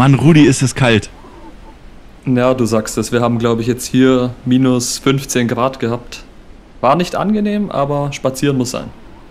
[0.00, 1.10] Mann, Rudi, ist es kalt.
[2.24, 3.12] Ja, du sagst es.
[3.12, 6.24] Wir haben, glaube ich, jetzt hier minus 15 Grad gehabt.
[6.80, 8.86] War nicht angenehm, aber spazieren muss sein.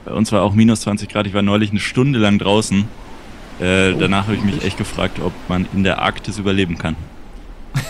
[0.05, 1.25] Bei uns war auch minus 20 Grad.
[1.25, 2.87] Ich war neulich eine Stunde lang draußen.
[3.59, 6.95] Äh, oh, danach habe ich mich echt gefragt, ob man in der Arktis überleben kann.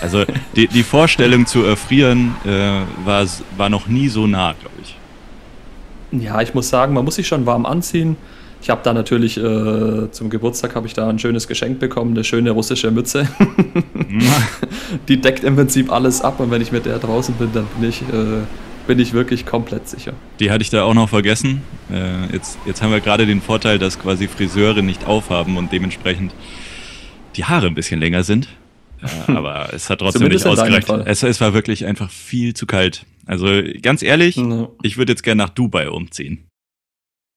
[0.01, 0.23] Also
[0.55, 3.25] die, die Vorstellung zu erfrieren äh, war,
[3.57, 6.23] war noch nie so nah, glaube ich.
[6.23, 8.15] Ja, ich muss sagen, man muss sich schon warm anziehen.
[8.61, 12.23] Ich habe da natürlich äh, zum Geburtstag habe ich da ein schönes Geschenk bekommen, eine
[12.23, 13.27] schöne russische Mütze.
[15.07, 17.89] Die deckt im Prinzip alles ab und wenn ich mit der draußen bin, dann bin
[17.89, 18.41] ich, äh,
[18.85, 20.13] bin ich wirklich komplett sicher.
[20.39, 21.61] Die hatte ich da auch noch vergessen.
[21.89, 26.33] Äh, jetzt, jetzt haben wir gerade den Vorteil, dass quasi Friseure nicht aufhaben und dementsprechend
[27.37, 28.49] die Haare ein bisschen länger sind.
[29.01, 30.89] Ja, aber es hat trotzdem nicht ausgereicht.
[31.05, 33.05] Es, es, war wirklich einfach viel zu kalt.
[33.25, 33.47] Also
[33.81, 34.75] ganz ehrlich, no.
[34.81, 36.49] ich würde jetzt gerne nach Dubai umziehen.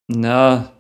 [0.09, 0.73] Na,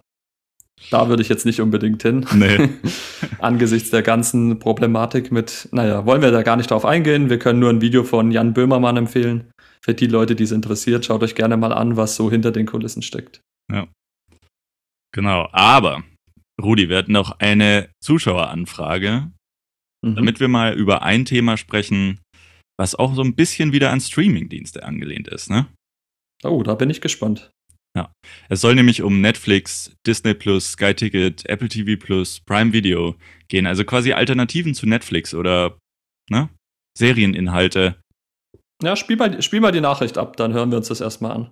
[0.90, 2.26] da würde ich jetzt nicht unbedingt hin.
[2.34, 2.68] Nee.
[3.38, 7.30] Angesichts der ganzen Problematik mit, naja, wollen wir da gar nicht drauf eingehen.
[7.30, 9.50] Wir können nur ein Video von Jan Böhmermann empfehlen.
[9.80, 12.66] Für die Leute, die es interessiert, schaut euch gerne mal an, was so hinter den
[12.66, 13.40] Kulissen steckt.
[13.72, 13.88] Ja.
[15.12, 15.48] Genau.
[15.52, 16.02] Aber,
[16.60, 19.30] Rudi, wir hatten noch eine Zuschaueranfrage
[20.02, 20.16] mhm.
[20.16, 22.20] damit wir mal über ein Thema sprechen,
[22.78, 25.66] was auch so ein bisschen wieder an Streamingdienste angelehnt ist, ne?
[26.44, 27.51] Oh, da bin ich gespannt.
[27.96, 28.10] Ja,
[28.48, 33.16] es soll nämlich um Netflix, Disney Plus, Sky Ticket, Apple TV Plus, Prime Video
[33.48, 35.78] gehen, also quasi Alternativen zu Netflix oder
[36.30, 36.48] ne?
[36.96, 37.96] Serieninhalte.
[38.82, 41.50] Ja, spiel mal, spiel mal die Nachricht ab, dann hören wir uns das erstmal an.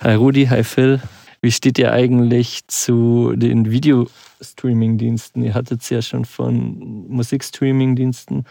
[0.00, 1.02] Hi Rudi, hi Phil.
[1.40, 5.42] Wie steht ihr eigentlich zu den Videostreaming-Diensten?
[5.42, 8.44] Ihr hattet es ja schon von Musikstreaming-Diensten.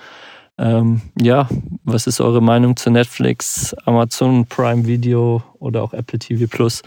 [0.60, 1.48] Ähm, ja,
[1.84, 6.82] was ist eure Meinung zu Netflix, Amazon Prime Video oder auch Apple TV Plus?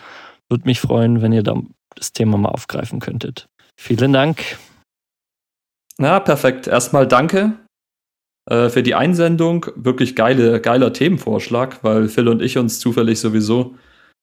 [0.48, 1.60] Würde mich freuen, wenn ihr da
[1.94, 3.48] das Thema mal aufgreifen könntet.
[3.76, 4.58] Vielen Dank.
[5.98, 6.66] Na, perfekt.
[6.66, 7.52] Erstmal danke
[8.50, 9.66] äh, für die Einsendung.
[9.76, 13.76] Wirklich geile, geiler Themenvorschlag, weil Phil und ich uns zufällig sowieso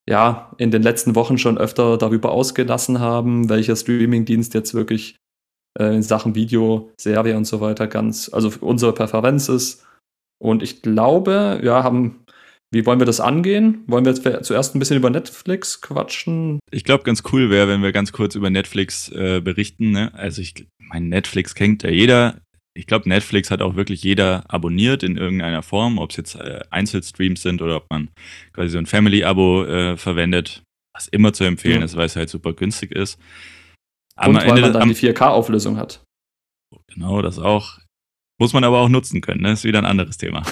[0.08, 5.17] ja, in den letzten Wochen schon öfter darüber ausgelassen haben, welcher Streamingdienst jetzt wirklich
[5.78, 9.86] äh, in Sachen Video, Serie und so weiter ganz, also unsere Präferenz ist.
[10.40, 12.24] Und ich glaube, ja, haben,
[12.70, 13.84] wie wollen wir das angehen?
[13.86, 16.60] Wollen wir jetzt zuerst ein bisschen über Netflix quatschen?
[16.70, 19.90] Ich glaube, ganz cool wäre, wenn wir ganz kurz über Netflix äh, berichten.
[19.90, 20.12] Ne?
[20.14, 22.36] Also ich mein Netflix kennt ja jeder
[22.78, 26.60] ich glaube, Netflix hat auch wirklich jeder abonniert in irgendeiner Form, ob es jetzt äh,
[26.70, 28.08] Einzelstreams sind oder ob man
[28.52, 30.62] quasi so ein Family-Abo äh, verwendet,
[30.94, 31.84] was immer zu empfehlen ja.
[31.84, 33.18] ist, weil es halt super günstig ist.
[34.18, 36.02] Aber Und weil Ende man dann die 4K-Auflösung hat.
[36.88, 37.78] Genau, das auch.
[38.40, 39.52] Muss man aber auch nutzen können, ne?
[39.52, 40.42] ist wieder ein anderes Thema.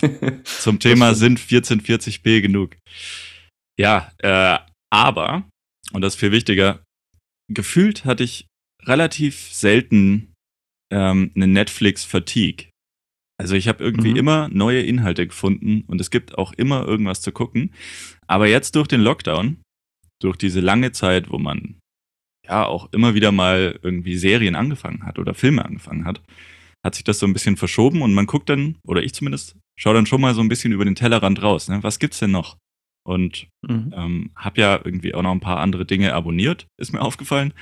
[0.44, 2.76] Zum Thema sind 1440p genug.
[3.78, 4.58] Ja, äh,
[4.90, 5.44] aber,
[5.92, 6.82] und das ist viel wichtiger,
[7.52, 8.46] gefühlt hatte ich
[8.84, 10.32] relativ selten
[10.92, 12.70] ähm, eine Netflix-Fatigue.
[13.38, 14.16] Also ich habe irgendwie mhm.
[14.16, 17.72] immer neue Inhalte gefunden und es gibt auch immer irgendwas zu gucken.
[18.26, 19.62] Aber jetzt durch den Lockdown,
[20.20, 21.78] durch diese lange Zeit, wo man
[22.48, 26.22] ja auch immer wieder mal irgendwie Serien angefangen hat oder Filme angefangen hat,
[26.84, 29.94] hat sich das so ein bisschen verschoben und man guckt dann, oder ich zumindest, schaue
[29.94, 31.68] dann schon mal so ein bisschen über den Tellerrand raus.
[31.68, 31.82] Ne?
[31.82, 32.56] Was gibt's denn noch?
[33.06, 33.94] Und mhm.
[33.96, 37.54] ähm, habe ja irgendwie auch noch ein paar andere Dinge abonniert, ist mir aufgefallen.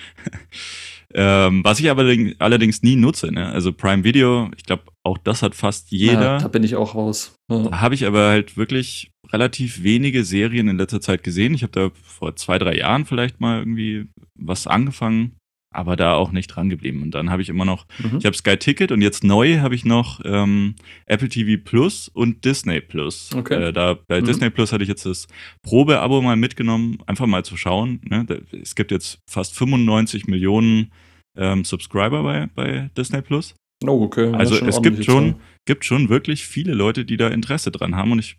[1.13, 3.51] Ähm, was ich aber allerdings nie nutze, ne?
[3.51, 6.23] Also Prime Video, ich glaube, auch das hat fast jeder.
[6.23, 7.37] Ja, da bin ich auch raus.
[7.51, 7.69] Ja.
[7.69, 11.55] Da habe ich aber halt wirklich relativ wenige Serien in letzter Zeit gesehen.
[11.55, 15.37] Ich habe da vor zwei, drei Jahren vielleicht mal irgendwie was angefangen,
[15.75, 17.03] aber da auch nicht dran geblieben.
[17.03, 18.19] Und dann habe ich immer noch, mhm.
[18.19, 20.75] ich habe Sky Ticket und jetzt neu habe ich noch ähm,
[21.07, 23.31] Apple TV Plus und Disney Plus.
[23.35, 23.69] Okay.
[23.69, 24.27] Äh, da bei mhm.
[24.27, 25.27] Disney Plus hatte ich jetzt das
[25.63, 28.01] Probeabo mal mitgenommen, einfach mal zu schauen.
[28.05, 28.27] Ne?
[28.61, 30.93] Es gibt jetzt fast 95 Millionen
[31.37, 33.55] ähm, Subscriber bei, bei Disney Plus.
[33.85, 34.33] Oh, okay.
[34.33, 38.21] Also es gibt schon, gibt schon wirklich viele Leute, die da Interesse dran haben und
[38.21, 38.37] ich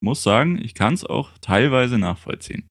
[0.00, 2.68] muss sagen, ich kann es auch teilweise nachvollziehen.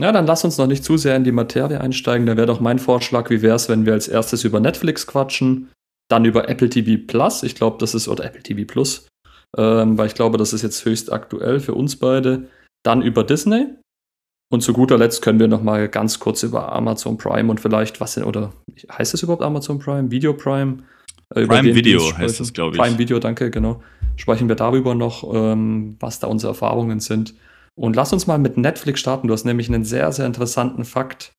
[0.00, 2.26] Ja, dann lass uns noch nicht zu sehr in die Materie einsteigen.
[2.26, 5.70] Da wäre doch mein Vorschlag, wie wäre es, wenn wir als erstes über Netflix quatschen,
[6.08, 9.08] dann über Apple TV Plus, ich glaube, das ist, oder Apple TV Plus,
[9.56, 12.48] ähm, weil ich glaube, das ist jetzt höchst aktuell für uns beide,
[12.84, 13.66] dann über Disney
[14.52, 18.00] und zu guter Letzt können wir noch mal ganz kurz über Amazon Prime und vielleicht
[18.00, 18.52] was oder
[18.92, 20.84] heißt es überhaupt Amazon Prime, Video Prime?
[21.34, 22.80] Äh, Prime Video heißt es, glaube ich.
[22.80, 23.82] Prime Video, danke, genau.
[24.14, 27.34] Sprechen wir darüber noch, ähm, was da unsere Erfahrungen sind.
[27.78, 29.28] Und lass uns mal mit Netflix starten.
[29.28, 31.32] Du hast nämlich einen sehr, sehr interessanten Fakt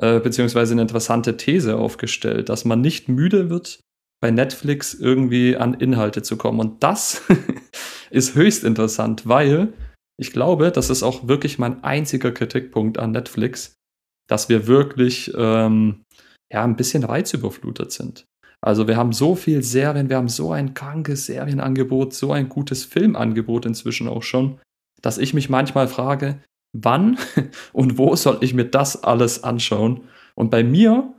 [0.00, 3.80] äh, beziehungsweise eine interessante These aufgestellt, dass man nicht müde wird,
[4.20, 6.58] bei Netflix irgendwie an Inhalte zu kommen.
[6.58, 7.22] Und das
[8.10, 9.72] ist höchst interessant, weil
[10.18, 13.74] ich glaube, das ist auch wirklich mein einziger Kritikpunkt an Netflix,
[14.28, 16.02] dass wir wirklich ähm,
[16.52, 18.24] ja, ein bisschen reizüberflutet sind.
[18.62, 22.84] Also wir haben so viel Serien, wir haben so ein krankes Serienangebot, so ein gutes
[22.84, 24.58] Filmangebot inzwischen auch schon,
[25.04, 26.42] dass ich mich manchmal frage,
[26.72, 27.18] wann
[27.72, 30.08] und wo soll ich mir das alles anschauen?
[30.34, 31.14] Und bei mir,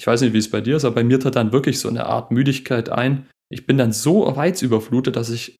[0.00, 1.88] ich weiß nicht, wie es bei dir ist, aber bei mir tritt dann wirklich so
[1.88, 3.28] eine Art Müdigkeit ein.
[3.52, 5.56] Ich bin dann so reizüberflutet, dass ich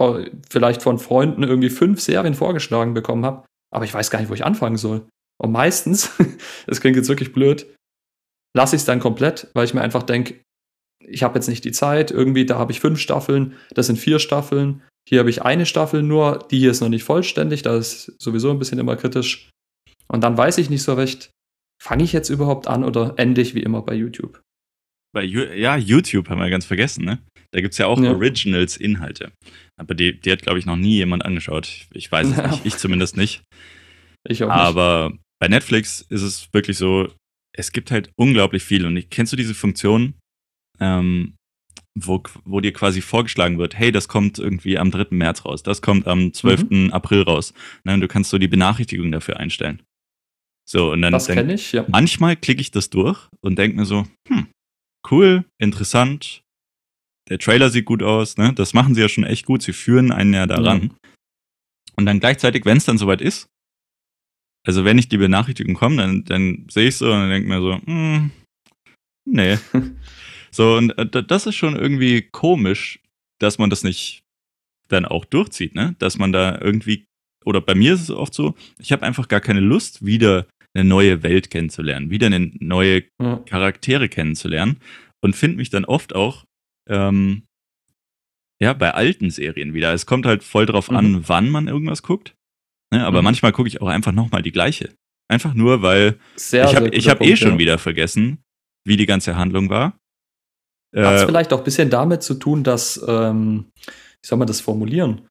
[0.00, 4.30] äh, vielleicht von Freunden irgendwie fünf Serien vorgeschlagen bekommen habe, aber ich weiß gar nicht,
[4.30, 5.06] wo ich anfangen soll.
[5.40, 6.10] Und meistens,
[6.66, 7.66] das klingt jetzt wirklich blöd,
[8.56, 10.40] lasse ich es dann komplett, weil ich mir einfach denke,
[11.04, 14.18] ich habe jetzt nicht die Zeit, irgendwie, da habe ich fünf Staffeln, das sind vier
[14.18, 18.12] Staffeln, hier habe ich eine Staffel nur, die hier ist noch nicht vollständig, da ist
[18.20, 19.48] sowieso ein bisschen immer kritisch.
[20.06, 21.30] Und dann weiß ich nicht so recht,
[21.82, 24.42] fange ich jetzt überhaupt an oder ende ich wie immer bei YouTube?
[25.14, 27.22] Bei, ja, YouTube haben wir ganz vergessen, ne?
[27.52, 28.10] Da gibt es ja auch ja.
[28.10, 29.32] Originals-Inhalte.
[29.80, 31.66] Aber die, die hat, glaube ich, noch nie jemand angeschaut.
[31.66, 32.46] Ich, ich weiß es ja.
[32.50, 33.42] nicht, ich zumindest nicht.
[34.28, 34.56] Ich auch nicht.
[34.56, 37.10] Aber bei Netflix ist es wirklich so,
[37.56, 38.84] es gibt halt unglaublich viel.
[38.84, 40.12] Und kennst du diese Funktion,
[40.80, 41.34] ähm,
[41.94, 45.06] wo, wo dir quasi vorgeschlagen wird, hey, das kommt irgendwie am 3.
[45.10, 46.70] März raus, das kommt am 12.
[46.70, 46.92] Mhm.
[46.92, 47.54] April raus.
[47.84, 49.82] Ne, und du kannst so die Benachrichtigung dafür einstellen.
[50.68, 51.86] So, und dann das kenne ich, ja.
[51.88, 54.48] Manchmal klicke ich das durch und denke mir so, hm,
[55.10, 56.42] cool, interessant.
[57.30, 58.52] Der Trailer sieht gut aus, ne?
[58.54, 59.62] Das machen sie ja schon echt gut.
[59.62, 60.82] Sie führen einen ja daran.
[60.82, 60.88] Ja.
[61.96, 63.48] Und dann gleichzeitig, wenn es dann soweit ist,
[64.66, 67.60] also wenn ich die Benachrichtigung komme, dann, dann sehe ich so und dann denke mir
[67.60, 68.30] so, hm,
[69.24, 69.58] nee.
[70.58, 72.98] So, und äh, das ist schon irgendwie komisch,
[73.40, 74.24] dass man das nicht
[74.88, 75.94] dann auch durchzieht, ne?
[76.00, 77.04] Dass man da irgendwie,
[77.44, 80.82] oder bei mir ist es oft so, ich habe einfach gar keine Lust, wieder eine
[80.82, 83.36] neue Welt kennenzulernen, wieder eine neue ja.
[83.46, 84.80] Charaktere kennenzulernen
[85.20, 86.44] und finde mich dann oft auch
[86.90, 87.44] ähm,
[88.60, 89.92] ja bei alten Serien wieder.
[89.94, 90.96] Es kommt halt voll drauf mhm.
[90.96, 92.34] an, wann man irgendwas guckt.
[92.92, 93.06] Ne?
[93.06, 93.26] Aber mhm.
[93.26, 94.92] manchmal gucke ich auch einfach nochmal die gleiche.
[95.30, 97.58] Einfach nur, weil sehr, ich habe hab eh schon ja.
[97.58, 98.42] wieder vergessen,
[98.84, 99.96] wie die ganze Handlung war.
[100.96, 104.48] Hat es äh, vielleicht auch ein bisschen damit zu tun, dass, ähm, wie soll man
[104.48, 105.22] das formulieren?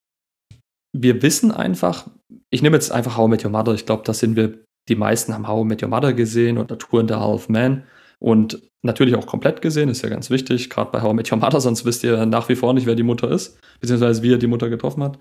[0.95, 2.07] Wir wissen einfach,
[2.50, 5.33] ich nehme jetzt einfach How Met Your Mother, ich glaube, da sind wir, die meisten
[5.33, 7.83] haben How Met Your Mother gesehen oder Tour in the Half Man.
[8.19, 11.62] Und natürlich auch komplett gesehen, ist ja ganz wichtig, gerade bei How Met Your Mother,
[11.62, 14.48] sonst wisst ihr nach wie vor nicht, wer die Mutter ist, beziehungsweise wie er die
[14.48, 15.19] Mutter getroffen hat.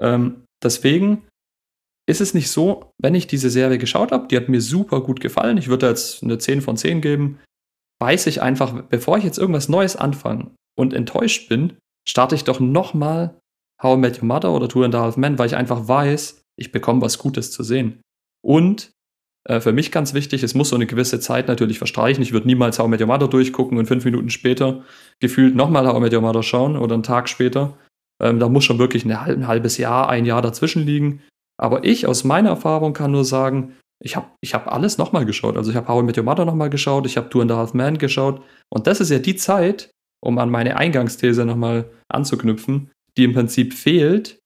[0.00, 1.26] Ähm, deswegen
[2.08, 5.20] ist es nicht so, wenn ich diese Serie geschaut habe, die hat mir super gut
[5.20, 7.38] gefallen, ich würde jetzt eine 10 von 10 geben,
[8.00, 11.74] weiß ich einfach, bevor ich jetzt irgendwas Neues anfange und enttäuscht bin,
[12.08, 13.38] starte ich doch nochmal
[13.82, 16.42] How I Met Your Mother oder Two and a Half Men, weil ich einfach weiß,
[16.56, 18.00] ich bekomme was Gutes zu sehen.
[18.44, 18.92] Und
[19.48, 22.22] äh, für mich ganz wichtig, es muss so eine gewisse Zeit natürlich verstreichen.
[22.22, 24.84] Ich würde niemals How I Met Your Mother durchgucken und fünf Minuten später
[25.20, 27.76] gefühlt nochmal How I Met Your Mother schauen oder einen Tag später.
[28.20, 31.22] Ähm, da muss schon wirklich ein halbes Jahr, ein Jahr dazwischen liegen.
[31.60, 35.56] Aber ich aus meiner Erfahrung kann nur sagen, ich habe ich hab alles nochmal geschaut.
[35.56, 37.56] Also ich habe How I Met Your Mother nochmal geschaut, ich habe Two and a
[37.56, 38.42] Half Man geschaut.
[38.70, 39.90] Und das ist ja die Zeit,
[40.24, 44.38] um an meine Eingangsthese nochmal anzuknüpfen, die im Prinzip fehlt,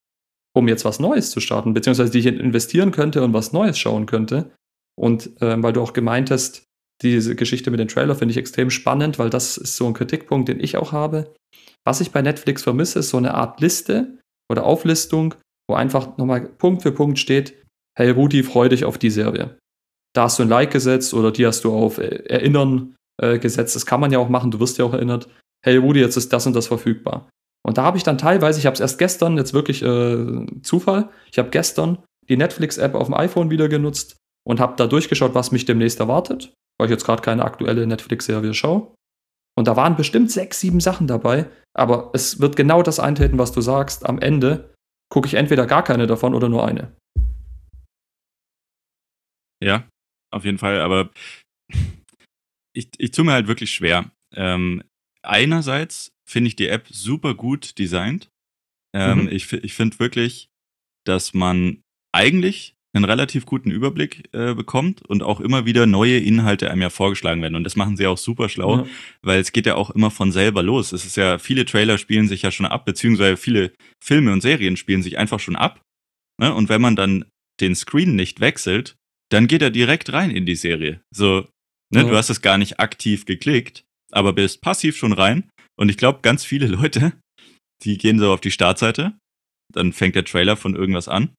[0.54, 4.06] um jetzt was Neues zu starten, beziehungsweise die ich investieren könnte und was Neues schauen
[4.06, 4.52] könnte.
[4.98, 6.64] Und äh, weil du auch gemeint hast,
[7.02, 10.48] diese Geschichte mit dem Trailer finde ich extrem spannend, weil das ist so ein Kritikpunkt,
[10.48, 11.34] den ich auch habe.
[11.84, 14.18] Was ich bei Netflix vermisse, ist so eine Art Liste
[14.50, 15.34] oder Auflistung,
[15.68, 17.61] wo einfach nochmal Punkt für Punkt steht,
[17.98, 19.56] hey Rudi, freu dich auf die Serie.
[20.14, 23.74] Da hast du ein Like gesetzt oder die hast du auf Erinnern äh, gesetzt.
[23.76, 25.28] Das kann man ja auch machen, du wirst ja auch erinnert.
[25.64, 27.28] Hey Rudi, jetzt ist das und das verfügbar.
[27.64, 31.10] Und da habe ich dann teilweise, ich habe es erst gestern, jetzt wirklich äh, Zufall,
[31.30, 35.52] ich habe gestern die Netflix-App auf dem iPhone wieder genutzt und habe da durchgeschaut, was
[35.52, 38.88] mich demnächst erwartet, weil ich jetzt gerade keine aktuelle Netflix-Serie schaue.
[39.56, 43.52] Und da waren bestimmt sechs, sieben Sachen dabei, aber es wird genau das eintreten, was
[43.52, 44.06] du sagst.
[44.06, 44.70] Am Ende
[45.10, 46.92] gucke ich entweder gar keine davon oder nur eine.
[49.62, 49.88] Ja,
[50.32, 51.10] auf jeden Fall, aber
[52.74, 54.10] ich, ich tue mir halt wirklich schwer.
[54.34, 54.82] Ähm,
[55.22, 58.28] einerseits finde ich die App super gut designt.
[58.94, 59.28] Ähm, mhm.
[59.28, 60.48] Ich, ich finde wirklich,
[61.06, 61.82] dass man
[62.14, 66.90] eigentlich einen relativ guten Überblick äh, bekommt und auch immer wieder neue Inhalte einem ja
[66.90, 67.54] vorgeschlagen werden.
[67.54, 68.86] Und das machen sie auch super schlau, ja.
[69.22, 70.92] weil es geht ja auch immer von selber los.
[70.92, 74.76] Es ist ja, viele Trailer spielen sich ja schon ab, beziehungsweise viele Filme und Serien
[74.76, 75.80] spielen sich einfach schon ab.
[76.38, 76.52] Ne?
[76.52, 77.24] Und wenn man dann
[77.60, 78.96] den Screen nicht wechselt,
[79.32, 81.00] dann geht er direkt rein in die Serie.
[81.10, 81.48] So,
[81.92, 82.04] ne, ja.
[82.04, 85.48] du hast es gar nicht aktiv geklickt, aber bist passiv schon rein.
[85.78, 87.12] Und ich glaube, ganz viele Leute,
[87.82, 89.14] die gehen so auf die Startseite,
[89.72, 91.30] dann fängt der Trailer von irgendwas an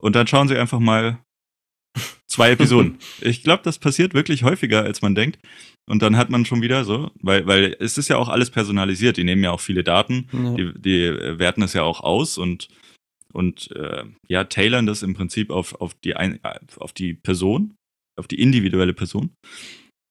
[0.00, 1.18] und dann schauen sie einfach mal
[2.30, 2.98] zwei Episoden.
[3.20, 5.38] ich glaube, das passiert wirklich häufiger, als man denkt.
[5.86, 9.18] Und dann hat man schon wieder so, weil, weil es ist ja auch alles personalisiert.
[9.18, 10.54] Die nehmen ja auch viele Daten, ja.
[10.54, 12.68] die, die werten es ja auch aus und
[13.34, 16.40] und äh, ja, tailern das im Prinzip auf, auf, die, ein,
[16.76, 17.74] auf die Person,
[18.18, 19.34] auf die individuelle Person.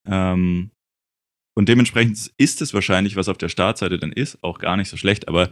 [0.07, 0.71] Ähm,
[1.55, 4.97] Und dementsprechend ist es wahrscheinlich, was auf der Startseite dann ist, auch gar nicht so
[4.97, 5.27] schlecht.
[5.27, 5.51] Aber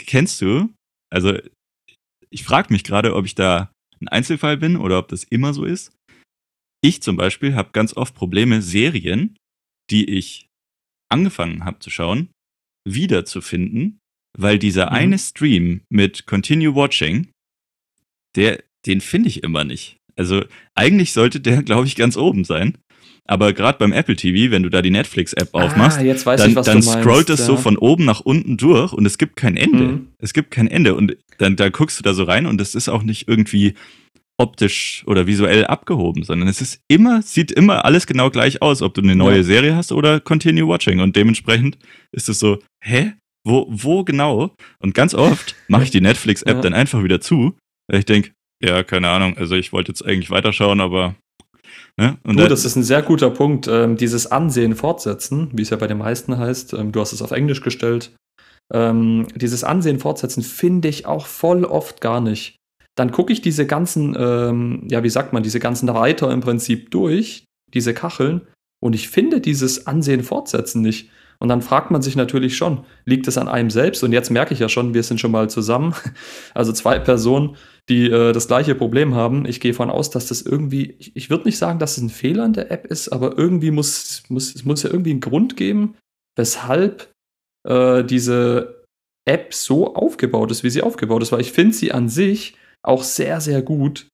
[0.00, 0.72] kennst du,
[1.12, 1.36] also
[2.30, 5.64] ich frage mich gerade, ob ich da ein Einzelfall bin oder ob das immer so
[5.64, 5.92] ist.
[6.84, 9.36] Ich zum Beispiel habe ganz oft Probleme, Serien,
[9.90, 10.46] die ich
[11.10, 12.30] angefangen habe zu schauen,
[12.86, 13.98] wiederzufinden,
[14.38, 14.92] weil dieser mhm.
[14.92, 17.28] eine Stream mit Continue Watching,
[18.36, 19.96] der, den finde ich immer nicht.
[20.16, 22.78] Also eigentlich sollte der, glaube ich, ganz oben sein.
[23.30, 26.06] Aber gerade beim Apple TV, wenn du da die Netflix-App ah, aufmachst, dann,
[26.50, 27.46] ich, dann scrollt es ja.
[27.46, 29.84] so von oben nach unten durch und es gibt kein Ende.
[29.84, 30.08] Mhm.
[30.18, 30.94] Es gibt kein Ende.
[30.94, 33.74] Und dann da guckst du da so rein und es ist auch nicht irgendwie
[34.38, 38.94] optisch oder visuell abgehoben, sondern es ist immer, sieht immer alles genau gleich aus, ob
[38.94, 39.42] du eine neue ja.
[39.42, 41.00] Serie hast oder Continue Watching.
[41.00, 41.76] Und dementsprechend
[42.12, 43.12] ist es so, hä?
[43.44, 44.54] Wo, wo genau?
[44.80, 46.60] Und ganz oft mache ich die Netflix-App ja.
[46.60, 47.56] dann einfach wieder zu,
[47.88, 51.14] weil ich denke, ja, keine Ahnung, also ich wollte jetzt eigentlich weiterschauen, aber
[51.98, 52.16] Ne?
[52.22, 53.66] Und du, das ist ein sehr guter Punkt.
[53.66, 57.22] Ähm, dieses Ansehen fortsetzen, wie es ja bei den meisten heißt, ähm, du hast es
[57.22, 58.14] auf Englisch gestellt.
[58.72, 62.56] Ähm, dieses Ansehen fortsetzen finde ich auch voll oft gar nicht.
[62.94, 66.90] Dann gucke ich diese ganzen, ähm, ja, wie sagt man, diese ganzen Reiter im Prinzip
[66.90, 68.42] durch, diese Kacheln,
[68.80, 71.10] und ich finde dieses Ansehen fortsetzen nicht.
[71.40, 74.02] Und dann fragt man sich natürlich schon, liegt es an einem selbst?
[74.02, 75.94] Und jetzt merke ich ja schon, wir sind schon mal zusammen,
[76.54, 77.56] also zwei Personen,
[77.88, 79.46] die äh, das gleiche Problem haben.
[79.46, 82.10] Ich gehe von aus, dass das irgendwie, ich, ich würde nicht sagen, dass es ein
[82.10, 85.56] Fehler in der App ist, aber irgendwie muss, muss es muss ja irgendwie einen Grund
[85.56, 85.96] geben,
[86.36, 87.12] weshalb
[87.68, 88.84] äh, diese
[89.24, 93.04] App so aufgebaut ist, wie sie aufgebaut ist, weil ich finde sie an sich auch
[93.04, 94.08] sehr, sehr gut.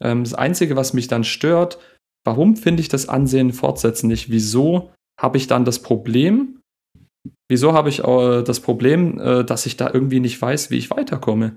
[0.00, 1.78] Ähm, das Einzige, was mich dann stört,
[2.24, 4.30] warum finde ich das Ansehen fortsetzen nicht?
[4.30, 6.60] Wieso habe ich dann das Problem,
[7.48, 10.90] wieso habe ich äh, das Problem, äh, dass ich da irgendwie nicht weiß, wie ich
[10.90, 11.56] weiterkomme?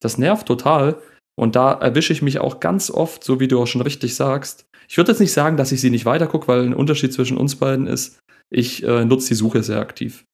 [0.00, 1.00] Das nervt total.
[1.38, 4.66] Und da erwische ich mich auch ganz oft, so wie du auch schon richtig sagst.
[4.88, 7.56] Ich würde jetzt nicht sagen, dass ich sie nicht weitergucke, weil ein Unterschied zwischen uns
[7.56, 8.18] beiden ist,
[8.50, 10.24] ich äh, nutze die Suche sehr aktiv.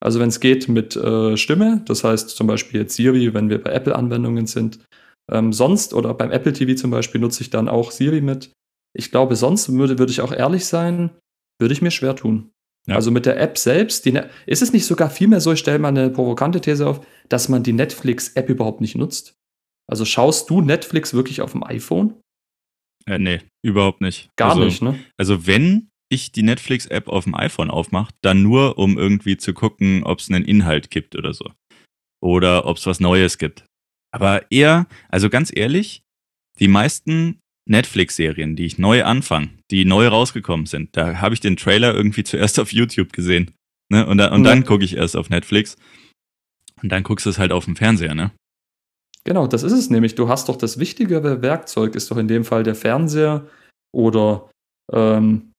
[0.00, 3.62] Also wenn es geht mit äh, Stimme, das heißt zum Beispiel jetzt Siri, wenn wir
[3.62, 4.78] bei Apple-Anwendungen sind.
[5.30, 8.52] Ähm, sonst oder beim Apple TV zum Beispiel nutze ich dann auch Siri mit.
[8.96, 11.10] Ich glaube, sonst würde, würde ich auch ehrlich sein,
[11.58, 12.50] würde ich mir schwer tun.
[12.86, 12.96] Ja.
[12.96, 15.88] Also mit der App selbst, die, ist es nicht sogar vielmehr so, ich stelle mal
[15.88, 19.38] eine provokante These auf, dass man die Netflix-App überhaupt nicht nutzt?
[19.86, 22.20] Also schaust du Netflix wirklich auf dem iPhone?
[23.06, 24.30] Äh, nee, überhaupt nicht.
[24.36, 24.98] Gar also, nicht, ne?
[25.16, 30.04] Also wenn ich die Netflix-App auf dem iPhone aufmache, dann nur, um irgendwie zu gucken,
[30.04, 31.50] ob es einen Inhalt gibt oder so.
[32.22, 33.64] Oder ob es was Neues gibt.
[34.12, 36.04] Aber eher, also ganz ehrlich,
[36.60, 41.56] die meisten Netflix-Serien, die ich neu anfange, die neu rausgekommen sind, da habe ich den
[41.56, 43.52] Trailer irgendwie zuerst auf YouTube gesehen.
[43.90, 44.06] Ne?
[44.06, 44.50] Und, da, und ja.
[44.50, 45.76] dann gucke ich erst auf Netflix.
[46.82, 48.32] Und dann guckst du es halt auf dem Fernseher, ne?
[49.24, 50.16] Genau, das ist es nämlich.
[50.16, 53.46] Du hast doch das wichtigere Werkzeug, ist doch in dem Fall der Fernseher
[53.90, 54.50] oder
[54.92, 55.52] ähm,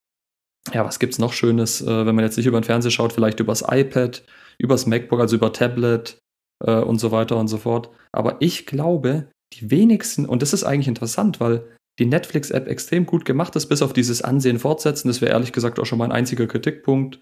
[0.73, 3.39] ja, was gibt's noch Schönes, äh, wenn man jetzt nicht über den Fernseher schaut, vielleicht
[3.39, 4.23] übers iPad,
[4.59, 6.19] übers MacBook, also über Tablet
[6.63, 7.89] äh, und so weiter und so fort.
[8.11, 13.25] Aber ich glaube, die wenigsten, und das ist eigentlich interessant, weil die Netflix-App extrem gut
[13.25, 15.07] gemacht ist, bis auf dieses Ansehen fortsetzen.
[15.07, 17.21] Das wäre ehrlich gesagt auch schon mein einziger Kritikpunkt.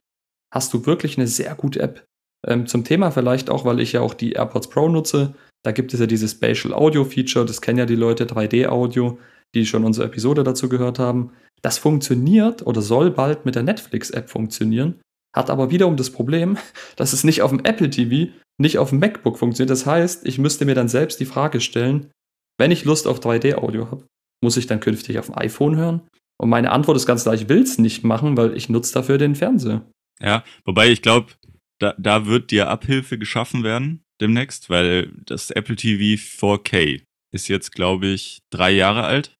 [0.53, 2.05] Hast du wirklich eine sehr gute App.
[2.45, 5.35] Ähm, zum Thema vielleicht auch, weil ich ja auch die AirPods Pro nutze.
[5.63, 9.17] Da gibt es ja dieses Spatial Audio Feature, das kennen ja die Leute, 3D-Audio,
[9.55, 11.31] die schon unsere Episode dazu gehört haben.
[11.61, 14.99] Das funktioniert oder soll bald mit der Netflix-App funktionieren,
[15.33, 16.57] hat aber wiederum das Problem,
[16.97, 19.69] dass es nicht auf dem Apple TV, nicht auf dem MacBook funktioniert.
[19.69, 22.11] Das heißt, ich müsste mir dann selbst die Frage stellen,
[22.59, 24.05] wenn ich Lust auf 3D-Audio habe,
[24.43, 26.01] muss ich dann künftig auf dem iPhone hören?
[26.37, 29.17] Und meine Antwort ist ganz klar, ich will es nicht machen, weil ich nutze dafür
[29.17, 29.81] den Fernseher.
[30.21, 31.33] Ja, wobei ich glaube,
[31.79, 37.71] da, da wird dir Abhilfe geschaffen werden demnächst, weil das Apple TV 4K ist jetzt,
[37.71, 39.35] glaube ich, drei Jahre alt,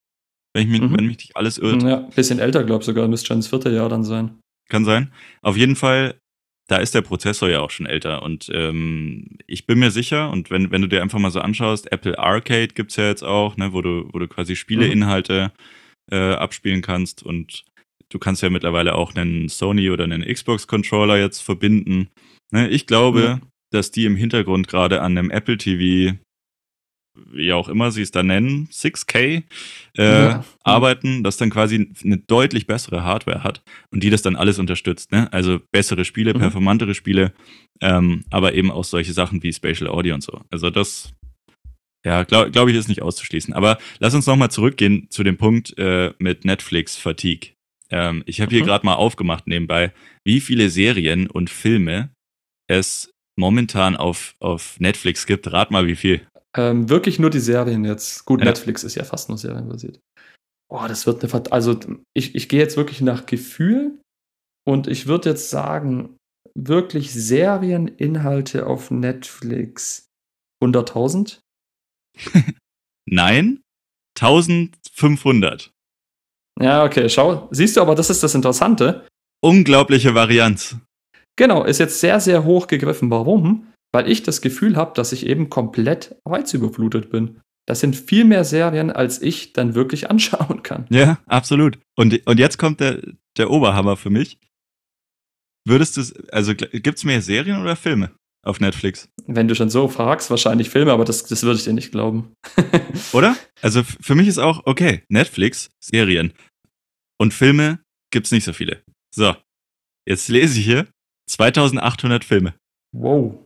[0.54, 0.98] wenn, ich mich, mhm.
[0.98, 1.84] wenn mich nicht alles irrt.
[1.84, 4.40] Ja, bisschen älter, glaube ich sogar, müsste schon das vierte Jahr dann sein.
[4.70, 5.12] Kann sein.
[5.42, 6.20] Auf jeden Fall,
[6.68, 10.50] da ist der Prozessor ja auch schon älter und ähm, ich bin mir sicher, und
[10.50, 13.58] wenn, wenn du dir einfach mal so anschaust, Apple Arcade gibt es ja jetzt auch,
[13.58, 15.52] ne, wo du, wo du quasi Spieleinhalte
[16.10, 16.18] mhm.
[16.18, 17.66] äh, abspielen kannst und
[18.10, 22.10] du kannst ja mittlerweile auch einen Sony oder einen Xbox-Controller jetzt verbinden.
[22.52, 23.40] Ne, ich glaube, ja.
[23.72, 26.18] dass die im Hintergrund gerade an einem Apple TV,
[27.16, 29.44] wie auch immer sie es da nennen, 6K äh,
[29.98, 30.46] ja.
[30.64, 35.12] arbeiten, das dann quasi eine deutlich bessere Hardware hat und die das dann alles unterstützt.
[35.12, 35.32] Ne?
[35.32, 36.40] Also bessere Spiele, mhm.
[36.40, 37.34] performantere Spiele,
[37.82, 40.42] ähm, aber eben auch solche Sachen wie Spatial Audio und so.
[40.50, 41.14] Also das
[42.06, 43.54] ja, glaube glaub ich, ist nicht auszuschließen.
[43.54, 47.52] Aber lass uns nochmal zurückgehen zu dem Punkt äh, mit Netflix Fatigue.
[47.90, 48.68] Ähm, ich habe hier mhm.
[48.68, 49.94] gerade mal aufgemacht nebenbei,
[50.26, 52.10] wie viele Serien und Filme
[52.68, 55.52] es momentan auf, auf Netflix gibt.
[55.52, 56.28] Rat mal, wie viel.
[56.56, 58.26] Ähm, wirklich nur die Serien jetzt.
[58.26, 58.46] Gut, ja.
[58.46, 60.00] Netflix ist ja fast nur serienbasiert.
[60.70, 61.80] Boah, das wird eine Vert Also,
[62.14, 64.00] ich, ich gehe jetzt wirklich nach Gefühl.
[64.66, 66.18] Und ich würde jetzt sagen,
[66.56, 70.08] wirklich Serieninhalte auf Netflix
[70.64, 71.40] 100.000?
[73.06, 73.62] Nein,
[74.20, 75.72] 1500.
[76.62, 77.50] Ja, okay, schau.
[77.52, 79.08] Siehst du, aber das ist das Interessante.
[79.42, 80.78] Unglaubliche Varianz.
[81.36, 83.10] Genau, ist jetzt sehr, sehr hoch gegriffen.
[83.10, 83.68] Warum?
[83.92, 87.42] Weil ich das Gefühl habe, dass ich eben komplett reizüberflutet bin.
[87.66, 90.86] Das sind viel mehr Serien, als ich dann wirklich anschauen kann.
[90.90, 91.80] Ja, absolut.
[91.96, 93.02] Und, und jetzt kommt der,
[93.38, 94.38] der Oberhammer für mich.
[95.66, 98.12] Würdest du, also gibt es mehr Serien oder Filme
[98.46, 99.08] auf Netflix?
[99.26, 102.34] Wenn du schon so fragst, wahrscheinlich Filme, aber das, das würde ich dir nicht glauben.
[103.14, 103.38] oder?
[103.62, 106.34] Also für mich ist auch, okay, Netflix, Serien.
[107.18, 107.80] Und Filme
[108.12, 108.84] gibt es nicht so viele.
[109.16, 109.36] So,
[110.06, 110.88] jetzt lese ich hier
[111.30, 112.54] 2800 Filme.
[112.94, 113.40] Wow.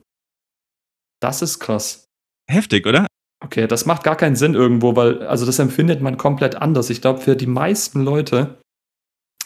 [1.22, 2.06] Das ist krass.
[2.50, 3.08] Heftig, oder?
[3.44, 6.90] Okay, das macht gar keinen Sinn irgendwo, weil, also das empfindet man komplett anders.
[6.90, 8.58] Ich glaube, für die meisten Leute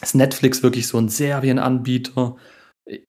[0.00, 2.36] ist Netflix wirklich so ein Serienanbieter.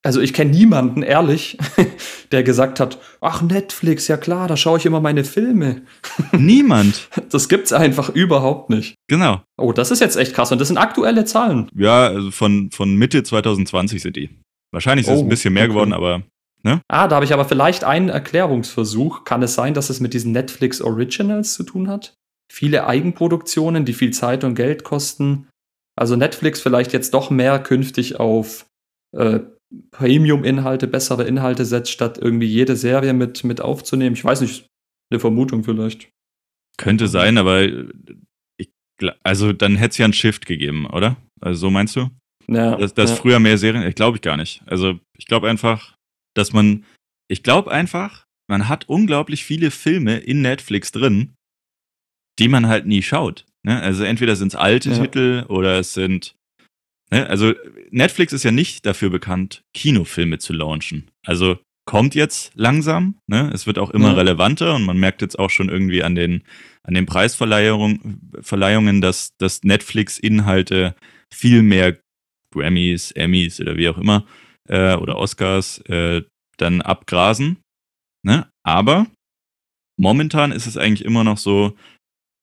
[0.04, 1.58] Also ich kenne niemanden, ehrlich,
[2.32, 5.84] der gesagt hat, ach Netflix, ja klar, da schaue ich immer meine Filme.
[6.32, 7.10] Niemand.
[7.32, 8.96] Das gibt's einfach überhaupt nicht.
[9.08, 9.42] Genau.
[9.58, 11.70] Oh, das ist jetzt echt krass und das sind aktuelle Zahlen.
[11.76, 14.30] Ja, also von, von Mitte 2020 sind die.
[14.74, 15.74] Wahrscheinlich ist oh, es ein bisschen mehr okay.
[15.74, 16.24] geworden, aber
[16.64, 16.82] Ne?
[16.88, 19.26] Ah, da habe ich aber vielleicht einen Erklärungsversuch.
[19.26, 22.16] Kann es sein, dass es mit diesen Netflix Originals zu tun hat?
[22.52, 25.50] Viele Eigenproduktionen, die viel Zeit und Geld kosten.
[25.96, 28.66] Also Netflix vielleicht jetzt doch mehr künftig auf
[29.16, 29.42] äh,
[29.92, 34.16] Premium-Inhalte, bessere Inhalte setzt, statt irgendwie jede Serie mit, mit aufzunehmen.
[34.16, 34.68] Ich weiß nicht,
[35.12, 36.10] eine Vermutung vielleicht.
[36.78, 37.64] Könnte sein, aber
[38.58, 38.70] ich,
[39.24, 41.18] also dann hätte es ja einen Shift gegeben, oder?
[41.42, 42.10] Also so meinst du?
[42.48, 42.76] Ja.
[42.76, 43.16] Dass, dass ja.
[43.16, 44.62] früher mehr Serien, ich glaube ich gar nicht.
[44.66, 45.96] Also ich glaube einfach,
[46.36, 46.86] dass man,
[47.28, 51.34] ich glaube einfach, man hat unglaublich viele Filme in Netflix drin,
[52.40, 53.46] die man halt nie schaut.
[53.64, 53.82] Ne?
[53.82, 55.00] Also entweder sind es alte ja.
[55.00, 56.36] Titel oder es sind,
[57.12, 57.28] ne?
[57.28, 57.54] also
[57.92, 61.10] Netflix ist ja nicht dafür bekannt, Kinofilme zu launchen.
[61.26, 63.52] Also kommt jetzt langsam, ne?
[63.54, 66.44] es wird auch immer relevanter und man merkt jetzt auch schon irgendwie an den,
[66.84, 70.96] an den Preisverleihungen, dass, dass Netflix-Inhalte
[71.34, 71.98] viel mehr
[72.54, 74.26] Grammys, Emmys oder wie auch immer
[74.70, 76.24] äh, oder Oscars äh,
[76.58, 77.58] dann abgrasen.
[78.26, 78.48] Ne?
[78.64, 79.08] Aber
[80.00, 81.76] momentan ist es eigentlich immer noch so,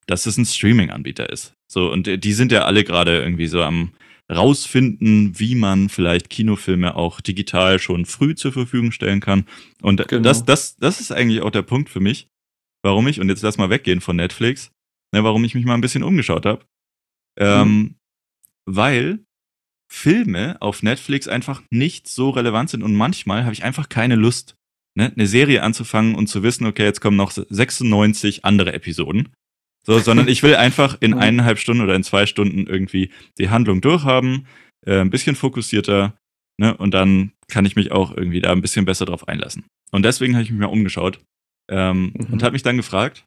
[0.07, 1.55] dass es ein Streaming-Anbieter ist.
[1.71, 3.93] So, und die sind ja alle gerade irgendwie so am
[4.31, 9.45] rausfinden, wie man vielleicht Kinofilme auch digital schon früh zur Verfügung stellen kann.
[9.83, 10.23] Und genau.
[10.23, 12.29] das, das, das ist eigentlich auch der Punkt für mich,
[12.83, 14.71] warum ich, und jetzt lass mal weggehen von Netflix,
[15.13, 16.65] ne, warum ich mich mal ein bisschen umgeschaut habe.
[17.39, 17.95] Ähm, mhm.
[18.67, 19.25] Weil
[19.93, 24.55] Filme auf Netflix einfach nicht so relevant sind und manchmal habe ich einfach keine Lust,
[24.97, 29.31] ne, eine Serie anzufangen und zu wissen, okay, jetzt kommen noch 96 andere Episoden.
[29.85, 33.81] So, sondern ich will einfach in eineinhalb Stunden oder in zwei Stunden irgendwie die Handlung
[33.81, 34.47] durchhaben,
[34.87, 36.17] äh, ein bisschen fokussierter,
[36.59, 39.65] ne, und dann kann ich mich auch irgendwie da ein bisschen besser drauf einlassen.
[39.91, 41.21] Und deswegen habe ich mich mal umgeschaut
[41.69, 42.33] ähm, mhm.
[42.33, 43.25] und habe mich dann gefragt,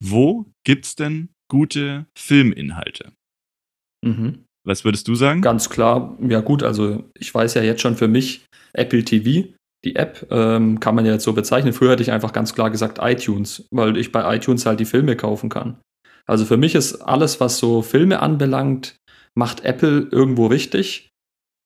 [0.00, 3.12] wo gibt's denn gute Filminhalte?
[4.04, 4.43] Mhm.
[4.66, 5.42] Was würdest du sagen?
[5.42, 9.52] Ganz klar, ja gut, also ich weiß ja jetzt schon für mich Apple TV,
[9.84, 11.74] die App ähm, kann man ja jetzt so bezeichnen.
[11.74, 15.16] Früher hätte ich einfach ganz klar gesagt iTunes, weil ich bei iTunes halt die Filme
[15.16, 15.78] kaufen kann.
[16.26, 18.96] Also für mich ist alles, was so Filme anbelangt,
[19.34, 21.10] macht Apple irgendwo richtig.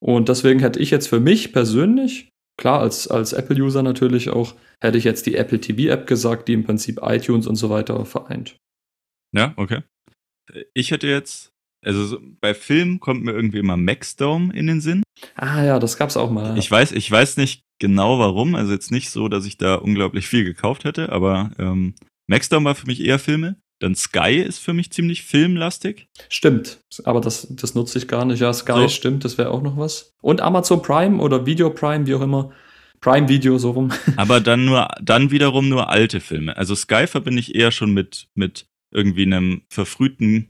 [0.05, 4.99] Und deswegen hätte ich jetzt für mich persönlich, klar, als, als Apple-User natürlich auch, hätte
[4.99, 8.57] ich jetzt die Apple TV-App gesagt, die im Prinzip iTunes und so weiter vereint.
[9.33, 9.83] Ja, okay.
[10.75, 11.53] Ich hätte jetzt
[11.85, 15.03] also so, bei Filmen kommt mir irgendwie immer Maxdome in den Sinn.
[15.35, 16.59] Ah ja, das gab's auch mal.
[16.59, 18.55] Ich weiß, ich weiß nicht genau warum.
[18.55, 21.95] Also jetzt nicht so, dass ich da unglaublich viel gekauft hätte, aber ähm,
[22.27, 23.57] Maxdome war für mich eher Filme.
[23.81, 26.09] Dann Sky ist für mich ziemlich filmlastig.
[26.29, 28.41] Stimmt, aber das, das nutze ich gar nicht.
[28.41, 28.89] Ja, Sky so.
[28.89, 30.15] stimmt, das wäre auch noch was.
[30.21, 32.51] Und Amazon Prime oder Video Prime, wie auch immer.
[33.01, 33.93] Prime Video so rum.
[34.17, 36.57] Aber dann nur, dann wiederum nur alte Filme.
[36.57, 40.49] Also Sky verbinde ich eher schon mit, mit irgendwie einem verfrühten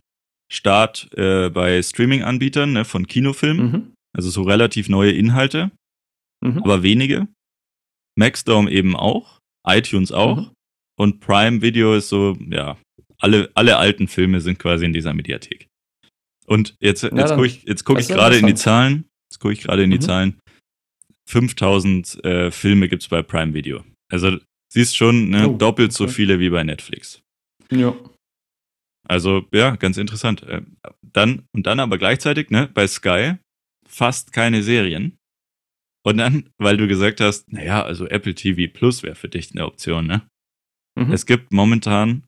[0.51, 3.71] Start äh, bei Streaming-Anbietern ne, von Kinofilmen.
[3.71, 3.93] Mhm.
[4.17, 5.71] Also so relativ neue Inhalte,
[6.41, 6.59] mhm.
[6.59, 7.29] aber wenige.
[8.17, 10.37] Maxdome eben auch, iTunes auch.
[10.39, 10.51] Mhm.
[10.99, 12.77] Und Prime Video ist so, ja,
[13.19, 15.69] alle, alle alten Filme sind quasi in dieser Mediathek.
[16.47, 19.05] Und jetzt, jetzt ja, gucke ich, jetzt guck ich gerade in die Zahlen.
[19.31, 20.03] Jetzt gucke ich gerade in die mhm.
[20.03, 20.41] Zahlen.
[21.29, 23.85] 5000 äh, Filme gibt es bei Prime Video.
[24.11, 24.39] Also
[24.73, 25.97] siehst schon, ne, oh, doppelt okay.
[25.97, 27.21] so viele wie bei Netflix.
[27.71, 27.95] Ja.
[29.09, 30.42] Also ja, ganz interessant.
[30.44, 30.62] Äh,
[31.03, 33.35] dann und dann aber gleichzeitig, ne, bei Sky
[33.87, 35.18] fast keine Serien.
[36.05, 39.66] Und dann, weil du gesagt hast, naja, also Apple TV Plus wäre für dich eine
[39.66, 40.29] Option, ne?
[40.99, 41.12] Mhm.
[41.12, 42.25] Es gibt momentan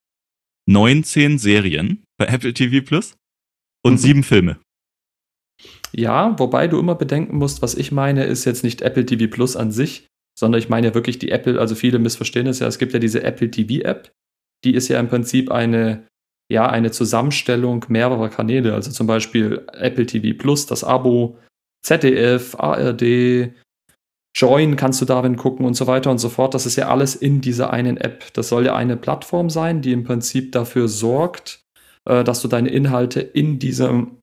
[0.69, 3.16] 19 Serien bei Apple TV Plus
[3.85, 3.99] und mhm.
[3.99, 4.59] sieben Filme.
[5.93, 9.57] Ja, wobei du immer bedenken musst, was ich meine, ist jetzt nicht Apple TV Plus
[9.57, 10.07] an sich,
[10.38, 12.99] sondern ich meine ja wirklich die Apple, also viele missverstehen es ja, es gibt ja
[12.99, 14.12] diese Apple TV App,
[14.64, 16.07] die ist ja im Prinzip eine,
[16.51, 21.39] ja, eine Zusammenstellung mehrerer Kanäle, also zum Beispiel Apple TV Plus, das Abo,
[21.83, 23.53] ZDF, ARD,
[24.37, 26.55] Join kannst du darin gucken und so weiter und so fort.
[26.55, 28.33] Das ist ja alles in dieser einen App.
[28.35, 31.63] Das soll ja eine Plattform sein, die im Prinzip dafür sorgt,
[32.09, 34.19] äh, dass du deine Inhalte in diesem,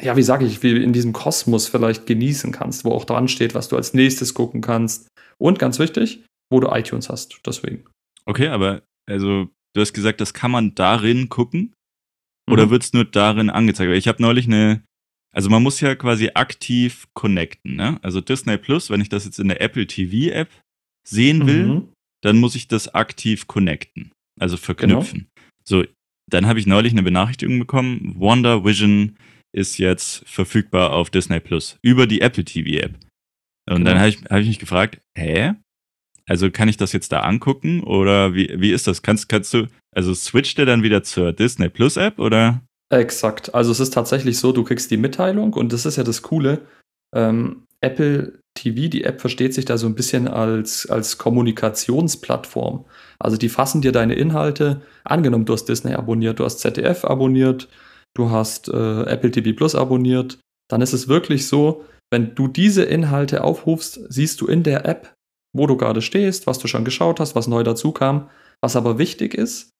[0.00, 3.54] ja, wie sage ich, wie in diesem Kosmos vielleicht genießen kannst, wo auch dran steht,
[3.54, 5.08] was du als nächstes gucken kannst.
[5.38, 7.40] Und ganz wichtig, wo du iTunes hast.
[7.44, 7.84] Deswegen.
[8.26, 11.72] Okay, aber also du hast gesagt, das kann man darin gucken.
[12.50, 12.70] Oder mhm.
[12.70, 13.92] wird es nur darin angezeigt?
[13.92, 14.82] Ich habe neulich eine
[15.32, 17.98] also man muss ja quasi aktiv connecten, ne?
[18.02, 20.50] Also Disney Plus, wenn ich das jetzt in der Apple TV App
[21.06, 21.88] sehen will, mhm.
[22.22, 24.10] dann muss ich das aktiv connecten,
[24.40, 25.28] also verknüpfen.
[25.34, 25.48] Genau.
[25.64, 25.84] So,
[26.30, 29.16] dann habe ich neulich eine Benachrichtigung bekommen, Wonder Vision
[29.54, 32.94] ist jetzt verfügbar auf Disney Plus über die Apple TV App.
[33.68, 33.90] Und genau.
[33.90, 35.52] dann habe ich, hab ich mich gefragt, hä?
[36.28, 39.02] Also kann ich das jetzt da angucken oder wie, wie ist das?
[39.02, 42.60] Kannst, kannst du, also switcht der dann wieder zur Disney Plus App oder?
[42.90, 43.54] Exakt.
[43.54, 46.62] Also es ist tatsächlich so, du kriegst die Mitteilung und das ist ja das Coole.
[47.14, 52.84] Ähm, Apple TV, die App versteht sich da so ein bisschen als, als Kommunikationsplattform.
[53.18, 57.68] Also die fassen dir deine Inhalte, angenommen du hast Disney abonniert, du hast ZDF abonniert,
[58.14, 60.38] du hast äh, Apple TV Plus abonniert,
[60.68, 65.14] dann ist es wirklich so, wenn du diese Inhalte aufrufst, siehst du in der App,
[65.54, 68.28] wo du gerade stehst, was du schon geschaut hast, was neu dazu kam.
[68.60, 69.70] Was aber wichtig ist,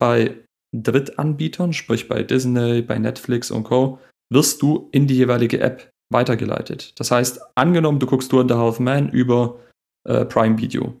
[0.00, 0.36] bei
[0.74, 4.00] Drittanbietern, sprich bei Disney, bei Netflix und Co.,
[4.32, 6.98] wirst du in die jeweilige App weitergeleitet.
[6.98, 9.60] Das heißt, angenommen, du guckst in the Half Man über
[10.06, 11.00] äh, Prime Video.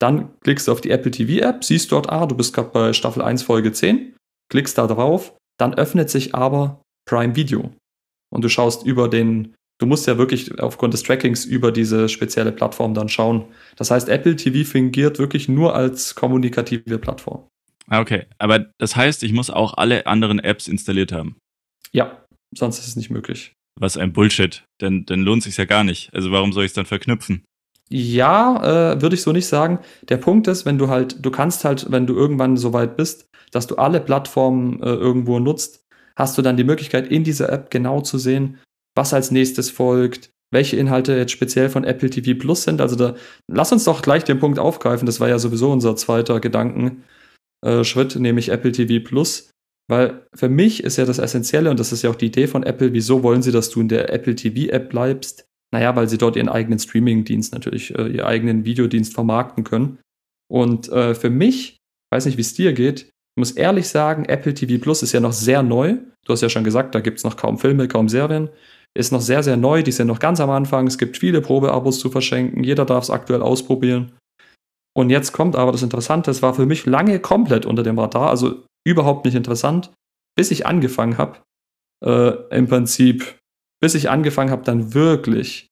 [0.00, 2.92] Dann klickst du auf die Apple TV App, siehst dort, ah, du bist gerade bei
[2.92, 4.14] Staffel 1, Folge 10,
[4.50, 7.72] klickst da drauf, dann öffnet sich aber Prime Video.
[8.32, 12.52] Und du schaust über den, du musst ja wirklich aufgrund des Trackings über diese spezielle
[12.52, 13.44] Plattform dann schauen.
[13.76, 17.46] Das heißt, Apple TV fingiert wirklich nur als kommunikative Plattform.
[17.88, 18.26] Ah, okay.
[18.38, 21.36] Aber das heißt, ich muss auch alle anderen Apps installiert haben.
[21.92, 22.22] Ja,
[22.54, 23.52] sonst ist es nicht möglich.
[23.80, 24.64] Was ein Bullshit.
[24.80, 26.12] Denn dann lohnt sich ja gar nicht.
[26.12, 27.44] Also warum soll ich es dann verknüpfen?
[27.88, 29.78] Ja, äh, würde ich so nicht sagen.
[30.02, 33.26] Der Punkt ist, wenn du halt, du kannst halt, wenn du irgendwann so weit bist,
[33.50, 37.70] dass du alle Plattformen äh, irgendwo nutzt, hast du dann die Möglichkeit, in dieser App
[37.70, 38.58] genau zu sehen,
[38.98, 42.80] was als nächstes folgt, welche Inhalte jetzt speziell von Apple TV Plus sind.
[42.80, 43.14] Also da,
[43.50, 45.06] lass uns doch gleich den Punkt aufgreifen.
[45.06, 47.04] Das war ja sowieso unser zweiter Gedanken
[47.64, 47.82] äh,
[48.16, 49.50] nämlich Apple TV Plus.
[49.90, 52.62] Weil für mich ist ja das Essentielle, und das ist ja auch die Idee von
[52.62, 55.46] Apple, wieso wollen sie, dass du in der Apple TV-App bleibst?
[55.72, 59.98] Naja, weil sie dort ihren eigenen Streaming-Dienst natürlich, äh, ihren eigenen Videodienst vermarkten können.
[60.50, 61.76] Und äh, für mich,
[62.12, 65.20] weiß nicht, wie es dir geht, ich muss ehrlich sagen, Apple TV Plus ist ja
[65.20, 65.98] noch sehr neu.
[66.26, 68.50] Du hast ja schon gesagt, da gibt es noch kaum Filme, kaum Serien.
[68.96, 70.86] Ist noch sehr, sehr neu, die sind noch ganz am Anfang.
[70.86, 72.64] Es gibt viele Probeabos zu verschenken.
[72.64, 74.12] Jeder darf es aktuell ausprobieren.
[74.96, 78.30] Und jetzt kommt aber das Interessante, es war für mich lange komplett unter dem Radar,
[78.30, 79.92] also überhaupt nicht interessant,
[80.36, 81.38] bis ich angefangen habe,
[82.04, 83.38] äh, im Prinzip,
[83.80, 85.68] bis ich angefangen habe, dann wirklich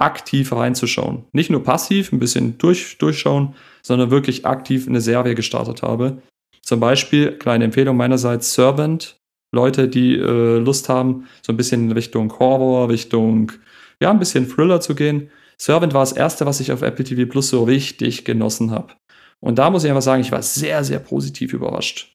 [0.00, 1.24] aktiv reinzuschauen.
[1.32, 6.22] Nicht nur passiv, ein bisschen durch, durchschauen, sondern wirklich aktiv eine Serie gestartet habe.
[6.62, 9.16] Zum Beispiel, kleine Empfehlung meinerseits, Servant.
[9.52, 13.52] Leute, die äh, Lust haben, so ein bisschen Richtung Horror, Richtung,
[14.00, 15.30] ja, ein bisschen Thriller zu gehen.
[15.58, 18.94] Servant war das erste, was ich auf Apple TV Plus so richtig genossen habe.
[19.40, 22.14] Und da muss ich einfach sagen, ich war sehr, sehr positiv überrascht.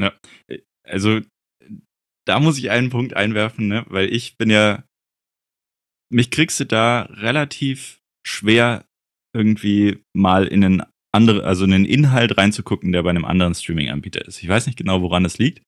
[0.00, 0.12] Ja,
[0.84, 1.20] also
[2.26, 3.84] da muss ich einen Punkt einwerfen, ne?
[3.88, 4.84] weil ich bin ja,
[6.12, 8.84] mich kriegst du da relativ schwer
[9.34, 14.26] irgendwie mal in einen andere, also in einen Inhalt reinzugucken, der bei einem anderen Streaming-Anbieter
[14.26, 14.42] ist.
[14.42, 15.62] Ich weiß nicht genau, woran das liegt.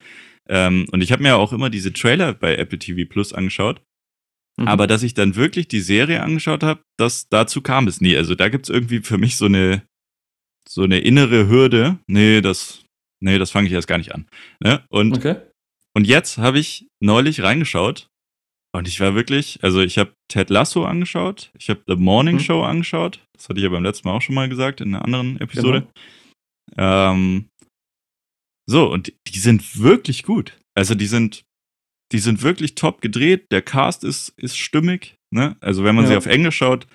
[0.49, 3.83] Ähm, und ich habe mir auch immer diese Trailer bei Apple TV Plus angeschaut.
[4.59, 4.69] Mhm.
[4.69, 8.17] Aber dass ich dann wirklich die Serie angeschaut habe, das dazu kam es nie.
[8.17, 9.83] Also da gibt es irgendwie für mich so eine
[10.69, 11.99] so eine innere Hürde.
[12.07, 12.85] Nee, das
[13.21, 14.27] nee, das fange ich erst gar nicht an.
[14.61, 14.85] Ne?
[14.91, 15.37] Und okay.
[15.95, 18.09] und jetzt habe ich neulich reingeschaut
[18.73, 22.41] und ich war wirklich, also ich habe Ted Lasso angeschaut, ich habe The Morning mhm.
[22.41, 23.21] Show angeschaut.
[23.35, 25.87] Das hatte ich ja beim letzten Mal auch schon mal gesagt in einer anderen Episode.
[26.77, 27.13] Genau.
[27.13, 27.49] Ähm,
[28.69, 30.59] so, und die sind wirklich gut.
[30.75, 31.45] Also die sind
[32.13, 33.47] die sind wirklich top gedreht.
[33.53, 35.17] Der Cast ist, ist stimmig.
[35.31, 35.57] Ne?
[35.61, 36.11] Also wenn man ja.
[36.11, 36.87] sie auf Englisch schaut,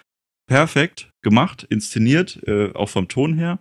[0.47, 3.59] perfekt gemacht, inszeniert, äh, auch vom Ton her.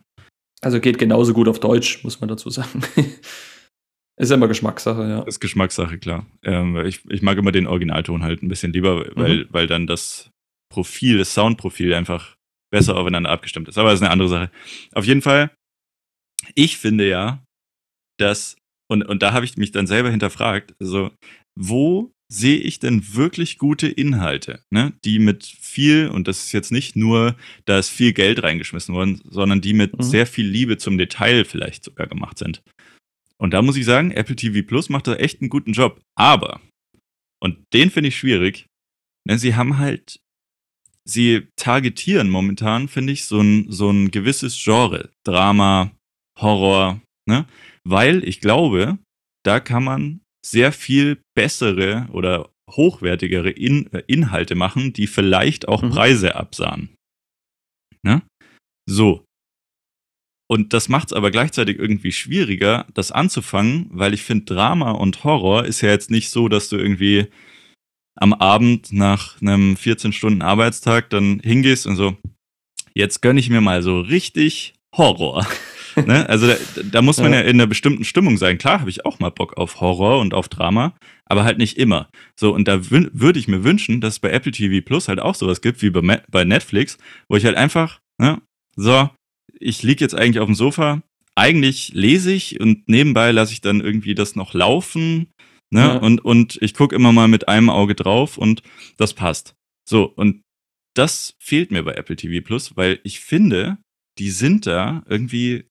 [0.63, 2.83] Also geht genauso gut auf Deutsch, muss man dazu sagen.
[4.17, 5.23] ist immer Geschmackssache, ja.
[5.23, 6.27] Ist Geschmackssache, klar.
[6.43, 9.49] Ähm, ich, ich mag immer den Originalton halt ein bisschen lieber, weil, mhm.
[9.51, 10.31] weil dann das
[10.73, 12.37] Profil, das Soundprofil einfach
[12.71, 13.77] besser aufeinander abgestimmt ist.
[13.77, 14.51] Aber das ist eine andere Sache.
[14.93, 15.51] Auf jeden Fall,
[16.55, 17.43] ich finde ja,
[18.19, 18.57] dass,
[18.89, 21.11] und, und da habe ich mich dann selber hinterfragt, also
[21.59, 24.95] wo sehe ich denn wirklich gute Inhalte, ne?
[25.05, 29.21] die mit viel, und das ist jetzt nicht nur, da ist viel Geld reingeschmissen worden,
[29.29, 30.03] sondern die mit mhm.
[30.03, 32.63] sehr viel Liebe zum Detail vielleicht sogar gemacht sind.
[33.37, 36.01] Und da muss ich sagen, Apple TV Plus macht da echt einen guten Job.
[36.17, 36.61] Aber,
[37.43, 38.67] und den finde ich schwierig,
[39.27, 40.21] ne, sie haben halt,
[41.05, 45.11] sie targetieren momentan, finde ich, so ein, so ein gewisses Genre.
[45.25, 45.91] Drama,
[46.39, 47.47] Horror, ne?
[47.85, 48.99] Weil ich glaube,
[49.45, 55.83] da kann man sehr viel bessere oder hochwertigere In äh, Inhalte machen, die vielleicht auch
[55.83, 55.91] mhm.
[55.91, 56.91] Preise absahen.
[58.03, 58.23] Ne?
[58.89, 59.25] So.
[60.51, 65.25] Und das macht es aber gleichzeitig irgendwie schwieriger, das anzufangen, weil ich finde, Drama und
[65.25, 67.29] Horror ist ja jetzt nicht so, dass du irgendwie
[68.17, 72.17] am Abend nach einem 14 Stunden Arbeitstag dann hingehst und so,
[72.95, 75.47] jetzt gönne ich mir mal so richtig Horror.
[75.97, 76.29] ne?
[76.29, 76.57] Also da,
[76.91, 77.41] da, muss man ja.
[77.41, 78.59] ja in einer bestimmten Stimmung sein.
[78.59, 80.95] Klar habe ich auch mal Bock auf Horror und auf Drama,
[81.27, 82.09] aber halt nicht immer.
[82.39, 85.35] So, und da würde ich mir wünschen, dass es bei Apple TV Plus halt auch
[85.35, 88.41] sowas gibt wie bei, bei Netflix, wo ich halt einfach, ne,
[88.77, 89.11] so,
[89.59, 91.03] ich liege jetzt eigentlich auf dem Sofa,
[91.35, 95.29] eigentlich lese ich und nebenbei lasse ich dann irgendwie das noch laufen.
[95.71, 95.81] Ne?
[95.81, 95.97] Ja.
[95.97, 98.63] Und, und ich gucke immer mal mit einem Auge drauf und
[98.99, 99.55] das passt.
[99.89, 100.43] So, und
[100.95, 103.79] das fehlt mir bei Apple TV Plus, weil ich finde,
[104.19, 105.65] die sind da irgendwie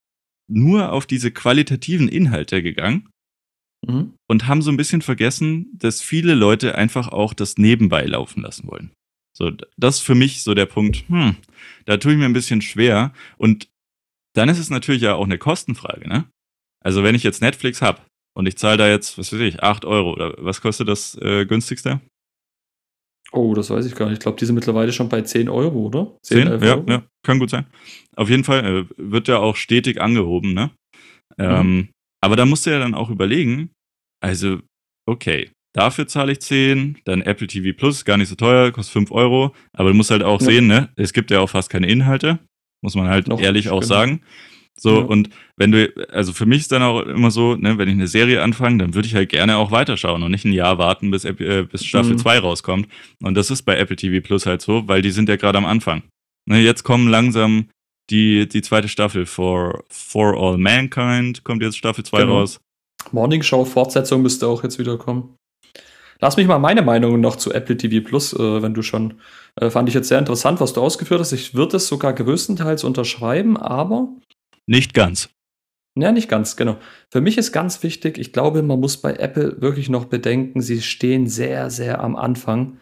[0.47, 3.10] nur auf diese qualitativen Inhalte gegangen
[3.86, 4.13] mhm.
[4.27, 8.67] und haben so ein bisschen vergessen, dass viele Leute einfach auch das nebenbei laufen lassen
[8.67, 8.91] wollen.
[9.34, 11.36] So, das ist für mich so der Punkt, hm,
[11.86, 13.13] da tue ich mir ein bisschen schwer.
[13.38, 13.69] Und
[14.34, 16.30] dann ist es natürlich ja auch eine Kostenfrage, ne?
[16.84, 18.01] Also wenn ich jetzt Netflix habe
[18.36, 21.45] und ich zahle da jetzt, was weiß ich, 8 Euro oder was kostet das äh,
[21.45, 22.01] günstigste?
[23.31, 24.15] Oh, das weiß ich gar nicht.
[24.15, 26.17] Ich glaube, die sind mittlerweile schon bei 10 Euro, oder?
[26.23, 26.85] 10, 10 ja, Euro?
[26.89, 27.65] ja, kann gut sein.
[28.15, 30.71] Auf jeden Fall äh, wird ja auch stetig angehoben, ne?
[31.37, 31.89] Ähm, mhm.
[32.21, 33.71] Aber da musst du ja dann auch überlegen,
[34.21, 34.59] also,
[35.07, 39.11] okay, dafür zahle ich 10, dann Apple TV Plus, gar nicht so teuer, kostet 5
[39.11, 40.47] Euro, aber du musst halt auch ja.
[40.47, 40.89] sehen, ne?
[40.97, 42.39] Es gibt ja auch fast keine Inhalte,
[42.83, 43.87] muss man halt Noch ehrlich auch genau.
[43.87, 44.21] sagen.
[44.81, 45.05] So, ja.
[45.05, 48.07] und wenn du, also für mich ist dann auch immer so, ne, wenn ich eine
[48.07, 51.23] Serie anfange, dann würde ich halt gerne auch weiterschauen und nicht ein Jahr warten, bis,
[51.23, 52.45] äh, bis Staffel 2 mhm.
[52.45, 52.87] rauskommt.
[53.21, 55.65] Und das ist bei Apple TV Plus halt so, weil die sind ja gerade am
[55.65, 56.01] Anfang.
[56.49, 57.67] Ne, jetzt kommen langsam
[58.09, 62.39] die, die zweite Staffel for, for All Mankind, kommt jetzt Staffel 2 genau.
[62.39, 62.59] raus.
[63.11, 65.35] Morning Show Fortsetzung müsste auch jetzt wieder kommen.
[66.19, 69.19] Lass mich mal meine Meinung noch zu Apple TV Plus, äh, wenn du schon,
[69.57, 71.33] äh, fand ich jetzt sehr interessant, was du ausgeführt hast.
[71.33, 74.09] Ich würde es sogar größtenteils unterschreiben, aber
[74.71, 75.29] nicht ganz.
[75.99, 76.77] Ja, nicht ganz, genau.
[77.12, 80.81] Für mich ist ganz wichtig, ich glaube, man muss bei Apple wirklich noch bedenken, sie
[80.81, 82.77] stehen sehr, sehr am Anfang.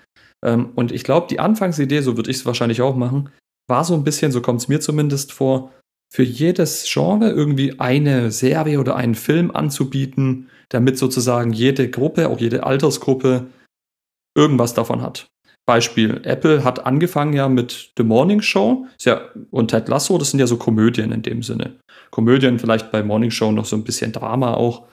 [0.46, 3.30] Ähm, und ich glaube, die Anfangsidee, so würde ich es wahrscheinlich auch machen,
[3.68, 5.74] war so ein bisschen, so kommt es mir zumindest vor,
[6.14, 12.40] für jedes Genre irgendwie eine Serie oder einen Film anzubieten, damit sozusagen jede Gruppe, auch
[12.40, 13.48] jede Altersgruppe,
[14.38, 15.28] irgendwas davon hat.
[15.70, 20.40] Beispiel, Apple hat angefangen ja mit The Morning Show ja, und Ted Lasso, das sind
[20.40, 21.76] ja so Komödien in dem Sinne.
[22.10, 24.88] Komödien vielleicht bei Morning Show noch so ein bisschen Drama auch.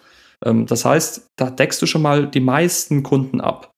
[0.44, 3.70] Ähm, das heißt, da deckst du schon mal die meisten Kunden ab.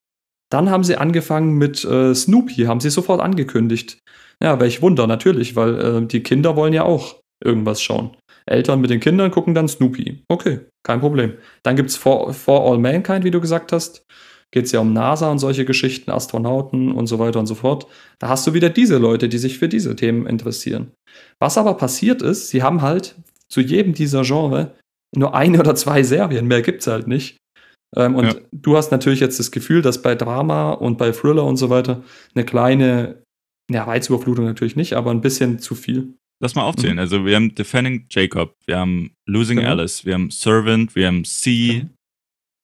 [0.50, 4.00] Dann haben sie angefangen mit äh, Snoopy, haben sie sofort angekündigt.
[4.42, 8.16] Ja, welch Wunder, natürlich, weil äh, die Kinder wollen ja auch irgendwas schauen.
[8.44, 10.24] Eltern mit den Kindern gucken dann Snoopy.
[10.26, 11.34] Okay, kein Problem.
[11.62, 14.04] Dann gibt es For, For All Mankind, wie du gesagt hast
[14.50, 17.86] geht es ja um NASA und solche Geschichten, Astronauten und so weiter und so fort.
[18.18, 20.92] Da hast du wieder diese Leute, die sich für diese Themen interessieren.
[21.38, 23.16] Was aber passiert ist, sie haben halt
[23.48, 24.74] zu jedem dieser Genre
[25.16, 27.38] nur eine oder zwei Serien, mehr gibt es halt nicht.
[27.96, 28.34] Ähm, und ja.
[28.52, 32.02] du hast natürlich jetzt das Gefühl, dass bei Drama und bei Thriller und so weiter
[32.34, 33.22] eine kleine,
[33.70, 36.14] ja, Reizüberflutung natürlich nicht, aber ein bisschen zu viel.
[36.40, 36.94] Lass mal aufzählen.
[36.94, 37.00] Mhm.
[37.00, 39.70] Also wir haben Defending Jacob, wir haben Losing genau.
[39.70, 41.90] Alice, wir haben Servant, wir haben C, mhm.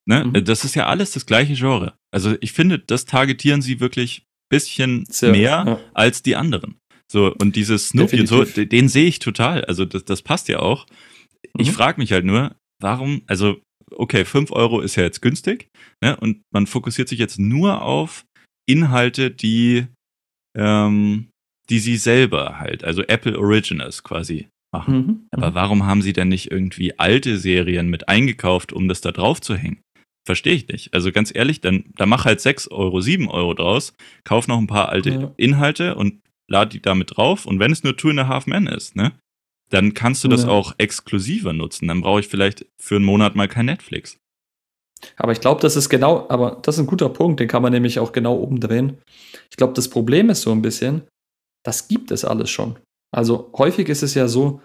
[0.09, 0.25] Ne?
[0.25, 0.45] Mhm.
[0.45, 1.95] Das ist ja alles das gleiche Genre.
[2.13, 5.81] Also ich finde, das targetieren sie wirklich ein bisschen Sehr, mehr ja.
[5.95, 6.77] als die anderen.
[7.11, 9.65] So, und dieses Snoopy und so, den sehe ich total.
[9.65, 10.87] Also das, das passt ja auch.
[11.55, 11.61] Mhm.
[11.61, 15.69] Ich frage mich halt nur, warum, also, okay, 5 Euro ist ja jetzt günstig,
[16.03, 16.17] ne?
[16.17, 18.25] Und man fokussiert sich jetzt nur auf
[18.67, 19.87] Inhalte, die,
[20.57, 21.29] ähm,
[21.71, 24.95] die sie selber halt, also Apple Originals quasi machen.
[24.95, 25.27] Mhm.
[25.31, 25.55] Aber mhm.
[25.55, 29.57] warum haben sie denn nicht irgendwie alte Serien mit eingekauft, um das da drauf zu
[29.57, 29.81] hängen?
[30.25, 30.95] Verstehe ich nicht.
[30.95, 33.93] Also ganz ehrlich, dann, dann mach halt 6 Euro, 7 Euro draus,
[34.25, 35.33] kauf noch ein paar alte ja.
[35.37, 37.47] Inhalte und lad die damit drauf.
[37.47, 39.13] Und wenn es nur Two and a Half Men ist, ne,
[39.71, 40.49] dann kannst du das ja.
[40.49, 41.89] auch exklusiver nutzen.
[41.89, 44.19] Dann brauche ich vielleicht für einen Monat mal kein Netflix.
[45.17, 47.73] Aber ich glaube, das ist genau, aber das ist ein guter Punkt, den kann man
[47.73, 48.99] nämlich auch genau umdrehen.
[49.51, 51.03] Ich glaube, das Problem ist so ein bisschen,
[51.63, 52.79] das gibt es alles schon.
[53.15, 54.63] Also häufig ist es ja so,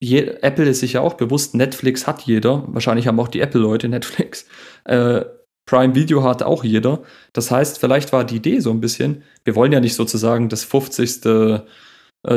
[0.00, 2.64] je, Apple ist sich ja auch bewusst, Netflix hat jeder.
[2.68, 4.46] Wahrscheinlich haben auch die Apple-Leute Netflix.
[4.84, 5.24] Äh,
[5.66, 7.02] Prime Video hat auch jeder.
[7.32, 10.64] Das heißt, vielleicht war die Idee so ein bisschen, wir wollen ja nicht sozusagen das
[10.64, 11.26] 50.
[11.26, 11.60] Äh,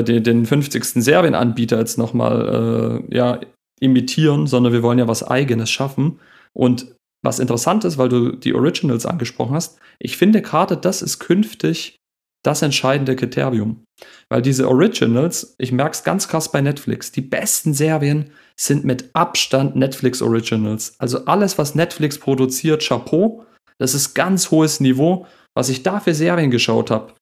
[0.04, 1.04] den, den 50.
[1.04, 3.40] Serienanbieter jetzt nochmal äh, ja,
[3.80, 6.20] imitieren, sondern wir wollen ja was Eigenes schaffen.
[6.54, 11.20] Und was interessant ist, weil du die Originals angesprochen hast, ich finde gerade das ist
[11.20, 12.00] künftig
[12.44, 13.86] das entscheidende Kriterium.
[14.30, 19.10] Weil diese Originals, ich merke es ganz krass bei Netflix, die besten Serien sind mit
[19.14, 20.96] Abstand Netflix Originals.
[21.00, 23.46] Also alles, was Netflix produziert, Chapeau,
[23.78, 25.26] das ist ganz hohes Niveau,
[25.56, 27.14] was ich da für Serien geschaut habe.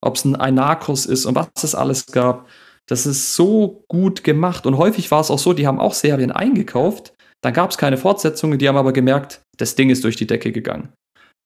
[0.00, 2.48] Ob es ein Einarkos ist und was es alles gab.
[2.86, 4.66] Das ist so gut gemacht.
[4.66, 7.96] Und häufig war es auch so, die haben auch Serien eingekauft, dann gab es keine
[7.96, 10.92] Fortsetzungen, die haben aber gemerkt, das Ding ist durch die Decke gegangen.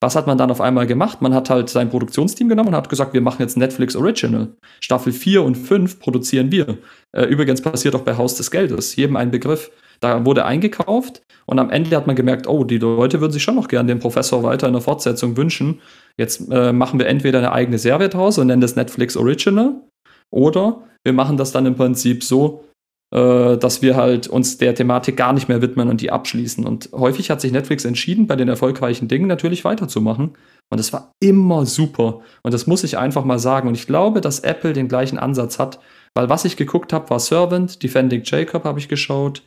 [0.01, 1.23] Was hat man dann auf einmal gemacht?
[1.23, 4.55] Man hat halt sein Produktionsteam genommen und hat gesagt, wir machen jetzt Netflix Original.
[4.81, 6.79] Staffel 4 und 5 produzieren wir.
[7.13, 9.71] Äh, übrigens passiert auch bei Haus des Geldes, jedem ein Begriff.
[10.01, 13.57] Da wurde eingekauft und am Ende hat man gemerkt, oh, die Leute würden sich schon
[13.57, 15.81] noch gern den Professor weiter in der Fortsetzung wünschen.
[16.17, 19.83] Jetzt äh, machen wir entweder eine eigene Serie draus und nennen das Netflix Original
[20.31, 22.65] oder wir machen das dann im Prinzip so,
[23.11, 26.67] dass wir halt uns der Thematik gar nicht mehr widmen und die abschließen.
[26.67, 30.35] Und häufig hat sich Netflix entschieden, bei den erfolgreichen Dingen natürlich weiterzumachen.
[30.69, 32.21] Und das war immer super.
[32.43, 33.67] Und das muss ich einfach mal sagen.
[33.69, 35.79] Und ich glaube, dass Apple den gleichen Ansatz hat,
[36.15, 39.43] weil was ich geguckt habe, war Servant, Defending Jacob habe ich geschaut.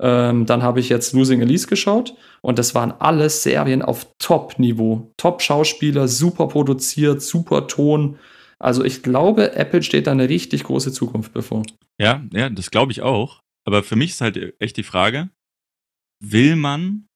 [0.00, 5.12] Ähm, dann habe ich jetzt Losing Elise geschaut und das waren alles Serien auf Top-Niveau.
[5.16, 8.18] Top-Schauspieler, super produziert, super Ton.
[8.62, 11.64] Also ich glaube, Apple steht da eine richtig große Zukunft bevor.
[12.00, 13.40] Ja, ja, das glaube ich auch.
[13.64, 15.30] Aber für mich ist halt echt die Frage,
[16.20, 17.06] will man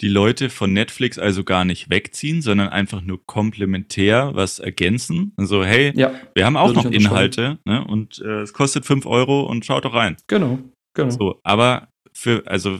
[0.00, 5.32] die Leute von Netflix also gar nicht wegziehen, sondern einfach nur komplementär was ergänzen.
[5.36, 7.84] Also, hey, ja, wir haben auch noch Inhalte ne?
[7.84, 10.16] und äh, es kostet 5 Euro und schaut doch rein.
[10.26, 10.58] Genau,
[10.94, 11.10] genau.
[11.10, 12.78] So, aber für, also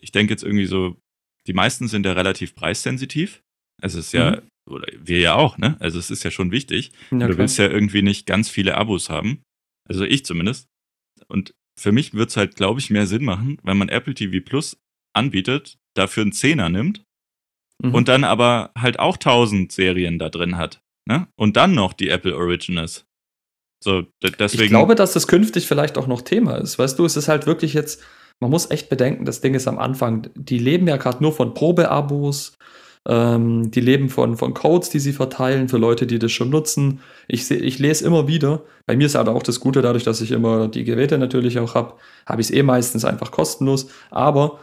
[0.00, 0.96] ich denke jetzt irgendwie so,
[1.46, 3.42] die meisten sind ja relativ preissensitiv.
[3.80, 5.76] Es ist ja mhm oder wir ja auch, ne?
[5.80, 6.92] Also es ist ja schon wichtig.
[7.10, 9.42] Ja, du willst ja irgendwie nicht ganz viele Abos haben.
[9.88, 10.68] Also ich zumindest.
[11.26, 14.44] Und für mich wird es halt, glaube ich, mehr Sinn machen, wenn man Apple TV
[14.44, 14.76] Plus
[15.14, 17.04] anbietet, dafür einen Zehner nimmt
[17.82, 17.94] mhm.
[17.94, 20.80] und dann aber halt auch tausend Serien da drin hat.
[21.08, 21.28] Ne?
[21.36, 23.06] Und dann noch die Apple Originals.
[23.82, 24.64] So, deswegen.
[24.64, 26.78] Ich glaube, dass das künftig vielleicht auch noch Thema ist.
[26.78, 28.02] Weißt du, es ist halt wirklich jetzt,
[28.40, 31.54] man muss echt bedenken, das Ding ist am Anfang, die leben ja gerade nur von
[31.54, 32.58] Probeabos
[33.08, 37.00] ähm, die leben von, von Codes, die sie verteilen für Leute, die das schon nutzen.
[37.26, 38.62] Ich, seh, ich lese immer wieder.
[38.86, 41.74] Bei mir ist aber auch das Gute, dadurch, dass ich immer die Geräte natürlich auch
[41.74, 41.94] habe,
[42.26, 43.88] habe ich es eh meistens einfach kostenlos.
[44.10, 44.60] Aber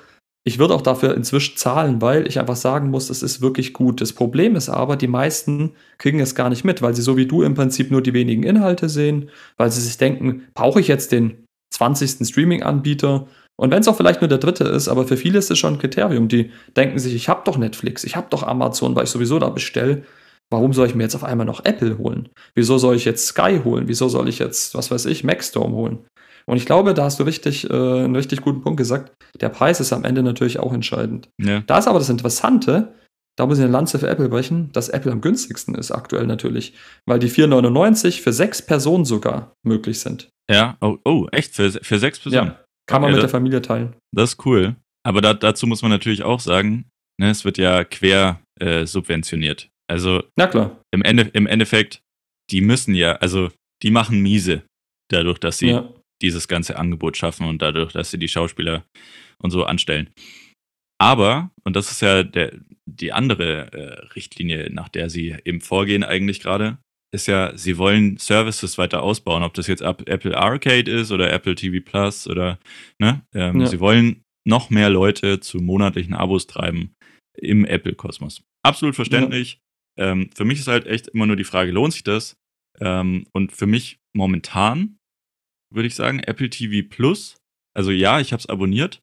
[0.47, 3.99] ich würde auch dafür inzwischen zahlen, weil ich einfach sagen muss, das ist wirklich gut.
[3.99, 7.25] Das Problem ist aber, die meisten kriegen es gar nicht mit, weil sie so wie
[7.25, 11.12] du im Prinzip nur die wenigen Inhalte sehen, weil sie sich denken, brauche ich jetzt
[11.12, 12.27] den 20.
[12.27, 13.27] Streaming-Anbieter
[13.58, 15.76] und wenn es auch vielleicht nur der dritte ist, aber für viele ist es schon
[15.76, 16.28] ein Kriterium.
[16.28, 19.50] Die denken sich, ich habe doch Netflix, ich habe doch Amazon, weil ich sowieso da
[19.50, 20.04] bestelle.
[20.52, 22.30] Warum soll ich mir jetzt auf einmal noch Apple holen?
[22.54, 23.88] Wieso soll ich jetzt Sky holen?
[23.88, 26.06] Wieso soll ich jetzt, was weiß ich, Maxstorm holen?
[26.46, 29.12] Und ich glaube, da hast du richtig, äh, einen richtig guten Punkt gesagt.
[29.41, 31.30] Der Preis ist am Ende natürlich auch entscheidend.
[31.41, 31.63] Ja.
[31.65, 32.94] Da ist aber das Interessante,
[33.36, 36.74] da muss ich eine Lanze für Apple brechen, dass Apple am günstigsten ist aktuell natürlich,
[37.08, 40.30] weil die 4,99 für sechs Personen sogar möglich sind.
[40.50, 41.56] Ja, oh, oh echt?
[41.56, 42.50] Für, für sechs Personen?
[42.50, 42.64] Ja.
[42.88, 43.95] Kann man ja, mit der Familie teilen.
[44.13, 44.76] Das ist cool.
[45.04, 49.69] Aber da, dazu muss man natürlich auch sagen, ne, es wird ja quer äh, subventioniert.
[49.88, 50.82] Also Na klar.
[50.91, 52.02] Im, Ende, im Endeffekt,
[52.52, 53.52] die müssen ja, also
[53.84, 54.63] die machen miese
[55.12, 55.93] dadurch, dass sie ja.
[56.21, 58.84] dieses ganze Angebot schaffen und dadurch, dass sie die Schauspieler
[59.41, 60.10] und so anstellen.
[61.00, 62.54] Aber, und das ist ja der,
[62.86, 66.78] die andere äh, Richtlinie, nach der sie eben vorgehen eigentlich gerade,
[67.15, 71.55] ist ja, sie wollen Services weiter ausbauen, ob das jetzt Apple Arcade ist oder Apple
[71.55, 72.59] TV Plus oder,
[72.99, 73.26] ne?
[73.34, 73.68] Ähm, ja.
[73.68, 76.93] Sie wollen noch mehr Leute zu monatlichen Abos treiben
[77.38, 78.43] im Apple-Kosmos.
[78.63, 79.59] Absolut verständlich.
[79.97, 80.11] Ja.
[80.11, 82.38] Ähm, für mich ist halt echt immer nur die Frage, lohnt sich das?
[82.80, 84.97] Ähm, und für mich momentan
[85.74, 87.38] würde ich sagen, Apple TV Plus,
[87.76, 89.01] also ja, ich habe es abonniert,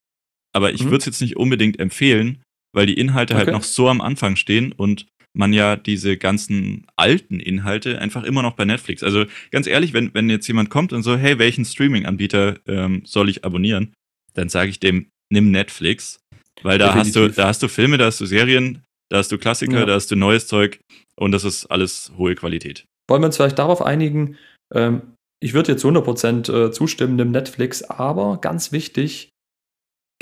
[0.55, 0.87] aber ich mhm.
[0.87, 2.43] würde es jetzt nicht unbedingt empfehlen,
[2.75, 3.53] weil die Inhalte halt okay.
[3.53, 8.43] halt noch so am Anfang stehen und man ja diese ganzen alten Inhalte einfach immer
[8.43, 9.03] noch bei Netflix.
[9.03, 13.29] Also ganz ehrlich, wenn, wenn jetzt jemand kommt und so, hey, welchen Streaming-Anbieter ähm, soll
[13.29, 13.95] ich abonnieren?
[14.35, 16.21] Dann sage ich dem, nimm Netflix.
[16.63, 19.39] Weil da hast du, da hast du Filme, da hast du Serien, da hast du
[19.39, 19.87] Klassiker, ja.
[19.87, 20.81] da hast du neues Zeug
[21.17, 22.85] und das ist alles hohe Qualität.
[23.09, 24.37] Wollen wir uns vielleicht darauf einigen?
[24.73, 25.03] Ähm,
[25.43, 29.32] ich würde jetzt 100% äh, zustimmen, nimm Netflix, aber ganz wichtig,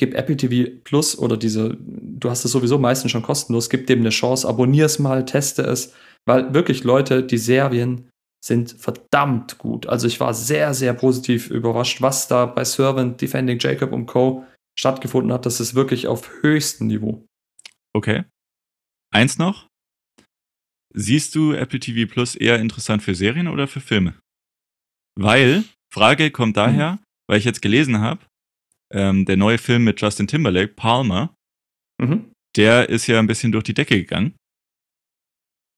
[0.00, 4.00] gib Apple TV Plus oder diese, du hast es sowieso meistens schon kostenlos, gib dem
[4.00, 5.92] eine Chance, abonnier es mal, teste es,
[6.26, 8.08] weil wirklich Leute, die Serien
[8.42, 9.86] sind verdammt gut.
[9.86, 14.46] Also ich war sehr, sehr positiv überrascht, was da bei Servant, Defending Jacob und Co.
[14.78, 15.44] stattgefunden hat.
[15.44, 17.26] Das ist wirklich auf höchstem Niveau.
[17.94, 18.24] Okay.
[19.12, 19.66] eins noch.
[20.94, 24.14] Siehst du Apple TV Plus eher interessant für Serien oder für Filme?
[25.14, 26.60] Weil, Frage kommt Mhm.
[26.62, 26.98] daher,
[27.28, 28.24] weil ich jetzt gelesen habe,
[28.92, 31.34] ähm, der neue Film mit Justin Timberlake, Palmer,
[32.00, 32.32] Mhm.
[32.56, 34.34] der ist ja ein bisschen durch die Decke gegangen.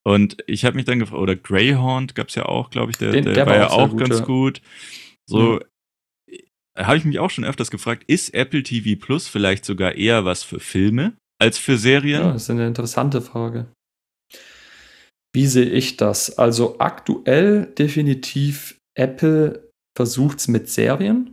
[0.05, 3.11] Und ich habe mich dann gefragt, oder Greyhound gab es ja auch, glaube ich, der,
[3.11, 4.21] Den- der, der war ja auch auch gut, ganz ja.
[4.21, 4.25] Mhm.
[4.25, 4.61] gut.
[5.29, 5.59] So,
[6.77, 10.43] habe ich mich auch schon öfters gefragt, ist Apple TV Plus vielleicht sogar eher was
[10.43, 12.21] für Filme als für Serien?
[12.21, 13.71] Ja, das ist eine interessante Frage.
[15.35, 16.37] Wie sehe ich das?
[16.37, 21.32] Also aktuell definitiv Apple versucht es mit Serien.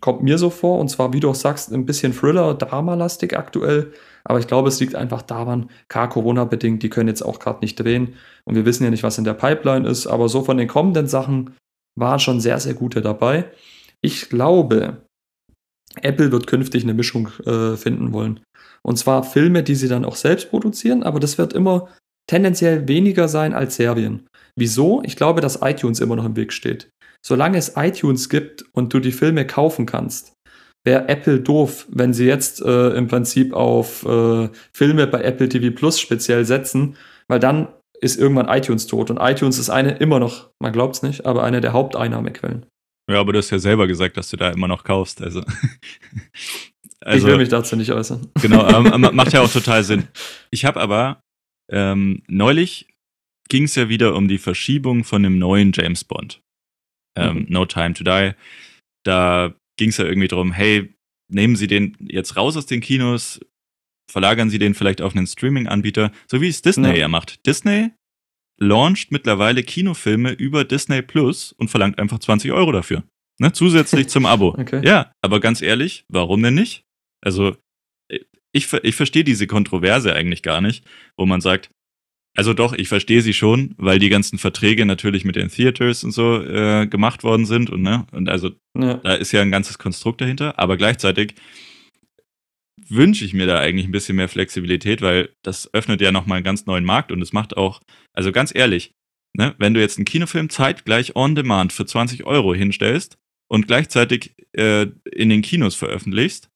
[0.00, 0.78] Kommt mir so vor.
[0.78, 3.92] Und zwar, wie du auch sagst, ein bisschen Thriller, Dramalastig aktuell.
[4.24, 7.76] Aber ich glaube, es liegt einfach daran, K Corona-bedingt, die können jetzt auch gerade nicht
[7.76, 8.14] drehen.
[8.44, 10.06] Und wir wissen ja nicht, was in der Pipeline ist.
[10.06, 11.56] Aber so von den kommenden Sachen
[11.98, 13.50] waren schon sehr, sehr gute dabei.
[14.00, 15.04] Ich glaube,
[16.00, 18.40] Apple wird künftig eine Mischung äh, finden wollen.
[18.82, 21.88] Und zwar Filme, die sie dann auch selbst produzieren, aber das wird immer
[22.26, 24.26] tendenziell weniger sein als Serien.
[24.56, 25.02] Wieso?
[25.04, 26.90] Ich glaube, dass iTunes immer noch im Weg steht.
[27.24, 30.32] Solange es iTunes gibt und du die Filme kaufen kannst,
[30.84, 35.74] wäre Apple doof, wenn sie jetzt äh, im Prinzip auf äh, Filme bei Apple TV
[35.74, 36.96] Plus speziell setzen,
[37.28, 37.68] weil dann
[38.00, 39.10] ist irgendwann iTunes tot.
[39.10, 42.64] Und iTunes ist eine immer noch, man glaubt es nicht, aber eine der Haupteinnahmequellen.
[43.10, 45.20] Ja, aber du hast ja selber gesagt, dass du da immer noch kaufst.
[45.20, 45.42] Also,
[47.12, 48.28] ich will mich dazu nicht äußern.
[48.40, 50.08] Genau, ähm, ma- macht ja auch total Sinn.
[50.50, 51.20] Ich habe aber
[51.70, 52.88] ähm, neulich
[53.48, 56.40] ging es ja wieder um die Verschiebung von dem neuen James Bond.
[57.16, 57.46] Ähm, Mhm.
[57.48, 58.32] No Time to Die.
[59.04, 60.94] Da ging es ja irgendwie darum, hey,
[61.32, 63.40] nehmen Sie den jetzt raus aus den Kinos,
[64.10, 66.94] verlagern Sie den vielleicht auf einen Streaming-Anbieter, so wie es Disney Ja.
[66.94, 67.46] ja macht.
[67.46, 67.90] Disney
[68.60, 73.04] launcht mittlerweile Kinofilme über Disney Plus und verlangt einfach 20 Euro dafür.
[73.40, 73.52] Ne?
[73.52, 74.54] Zusätzlich zum Abo.
[74.58, 74.82] Okay.
[74.84, 76.82] Ja, aber ganz ehrlich, warum denn nicht?
[77.24, 77.56] Also,
[78.52, 80.84] ich, ver- ich verstehe diese Kontroverse eigentlich gar nicht,
[81.16, 81.70] wo man sagt,
[82.36, 86.12] also doch, ich verstehe sie schon, weil die ganzen Verträge natürlich mit den Theaters und
[86.12, 88.94] so äh, gemacht worden sind und ne, und also Ja.
[88.94, 91.34] da ist ja ein ganzes Konstrukt dahinter, aber gleichzeitig
[92.88, 96.44] wünsche ich mir da eigentlich ein bisschen mehr Flexibilität, weil das öffnet ja nochmal einen
[96.44, 97.80] ganz neuen Markt und es macht auch,
[98.12, 98.94] also ganz ehrlich,
[99.36, 103.16] ne, wenn du jetzt einen Kinofilm zeitgleich on demand für 20 Euro hinstellst
[103.48, 106.48] und gleichzeitig äh, in den Kinos veröffentlichst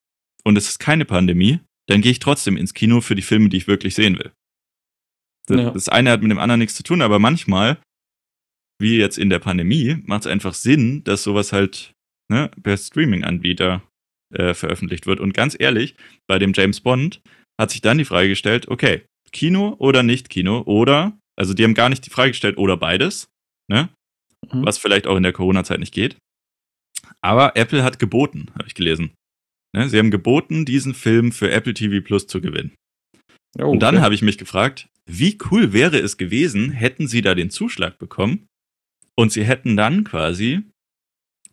[0.44, 3.58] und es ist keine Pandemie, dann gehe ich trotzdem ins Kino für die Filme, die
[3.58, 4.32] ich wirklich sehen will.
[5.46, 5.70] Das, Ja.
[5.70, 7.78] das eine hat mit dem anderen nichts zu tun, aber manchmal,
[8.80, 11.92] wie jetzt in der Pandemie, macht es einfach Sinn, dass sowas halt
[12.30, 13.82] ne, per Streaming-Anbieter
[14.34, 15.20] äh, veröffentlicht wird.
[15.20, 17.20] Und ganz ehrlich, bei dem James Bond
[17.60, 21.74] hat sich dann die Frage gestellt, okay, Kino oder nicht Kino oder, also die haben
[21.74, 23.28] gar nicht die Frage gestellt, oder beides,
[23.70, 23.88] ne?
[24.52, 24.64] Mhm.
[24.64, 26.16] Was vielleicht auch in der Corona-Zeit nicht geht.
[27.20, 29.12] Aber Apple hat geboten, habe ich gelesen.
[29.74, 29.88] Ne?
[29.88, 32.74] Sie haben geboten, diesen Film für Apple TV Plus zu gewinnen.
[33.58, 34.04] Oh, Und dann okay.
[34.04, 38.46] habe ich mich gefragt, wie cool wäre es gewesen, hätten sie da den Zuschlag bekommen
[39.16, 40.62] und sie hätten dann quasi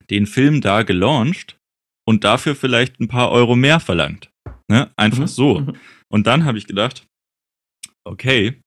[0.10, 1.58] den Film da gelauncht
[2.08, 4.32] und dafür vielleicht ein paar Euro mehr verlangt.
[4.70, 4.92] Ne?
[4.96, 5.28] Einfach Mhm.
[5.28, 5.60] so.
[5.60, 5.74] Mhm.
[6.10, 7.06] Und dann habe ich gedacht,
[8.06, 8.60] okay,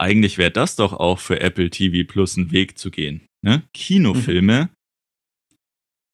[0.00, 3.26] eigentlich wäre das doch auch für Apple TV Plus ein Weg zu gehen.
[3.44, 3.62] Ne?
[3.74, 4.70] Kinofilme,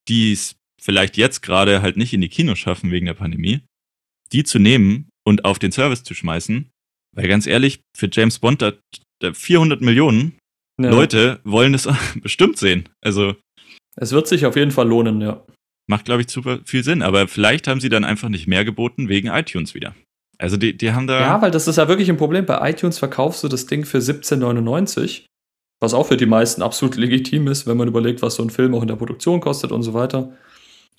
[0.09, 3.61] die es vielleicht jetzt gerade halt nicht in die Kinos schaffen wegen der Pandemie,
[4.33, 6.71] die zu nehmen und auf den Service zu schmeißen,
[7.15, 8.73] weil ganz ehrlich, für James Bond, da,
[9.21, 10.39] da 400 Millionen
[10.81, 10.91] Ja.
[10.91, 11.89] Leute wollen es
[12.23, 12.89] bestimmt sehen.
[13.01, 13.35] Also
[13.97, 15.43] Es wird sich auf jeden Fall lohnen, ja.
[15.87, 17.03] macht, glaube ich, super viel Sinn.
[17.03, 19.95] Aber vielleicht haben sie dann einfach nicht mehr geboten wegen iTunes wieder.
[20.39, 21.21] Also die, die haben da.
[21.21, 22.45] Ja, weil das ist ja wirklich ein Problem.
[22.45, 25.27] Bei iTunes verkaufst du das Ding für 17,99,
[25.81, 28.75] was auch für die meisten absolut legitim ist, wenn man überlegt, was so ein Film
[28.75, 30.33] auch in der Produktion kostet und so weiter.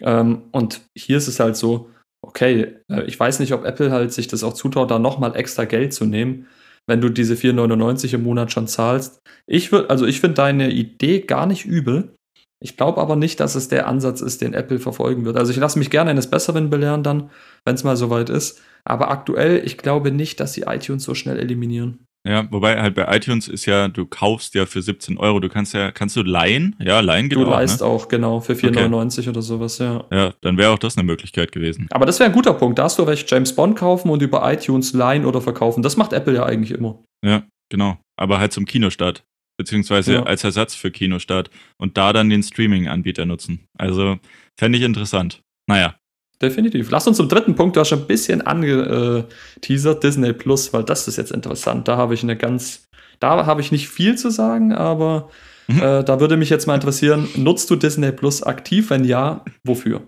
[0.02, 1.90] Ähm, und hier ist es halt so,
[2.28, 5.66] okay, äh, ich weiß nicht, ob Apple halt sich das auch zutraut, da nochmal extra
[5.66, 6.48] Geld zu nehmen,
[6.88, 9.22] wenn du diese 4,99 im Monat schon zahlst.
[9.48, 12.16] Ich würde, also ich finde deine Idee gar nicht übel.
[12.62, 15.38] Ich glaube aber nicht, dass es der Ansatz ist, den Apple verfolgen wird.
[15.38, 17.30] Also ich lasse mich gerne eines Besseren belehren dann,
[17.66, 18.62] wenn es mal soweit ist.
[18.86, 22.06] Aber aktuell, ich glaube nicht, dass sie iTunes so schnell eliminieren.
[22.28, 25.76] Ja, wobei halt bei iTunes ist ja, du kaufst ja für 17 Euro, du kannst
[25.76, 26.76] ja, kannst du leihen?
[26.80, 27.88] Ja, leihen geht du auch, leist ne?
[27.88, 30.04] auch, genau, für 4,99 oder sowas, ja.
[30.12, 31.88] Ja, dann wäre auch das eine Möglichkeit gewesen.
[31.92, 32.80] Aber das wäre ein guter Punkt.
[32.80, 35.84] Da hast du recht, James Bond kaufen und über iTunes leihen oder verkaufen.
[35.84, 36.98] Das macht Apple ja eigentlich immer.
[37.24, 38.00] Ja, genau.
[38.18, 39.24] Aber halt zum Kinostart.
[39.58, 40.24] Beziehungsweise Ja.
[40.24, 41.50] als Ersatz für Kinostart.
[41.78, 43.66] Und da dann den Streaming-Anbieter nutzen.
[43.78, 44.18] Also
[44.60, 45.42] fände ich interessant.
[45.68, 45.96] Naja,
[46.42, 46.92] Definitiv.
[46.92, 51.08] Lass uns zum dritten Punkt, du hast schon ein bisschen angeteasert, Disney Plus, weil das
[51.08, 51.88] ist jetzt interessant.
[51.88, 52.88] Da habe ich eine ganz,
[53.20, 55.30] da habe ich nicht viel zu sagen, aber
[55.68, 55.82] Mhm.
[55.82, 58.90] Äh, da würde mich jetzt mal interessieren, nutzt du Disney Plus aktiv?
[58.90, 60.08] Wenn ja, wofür?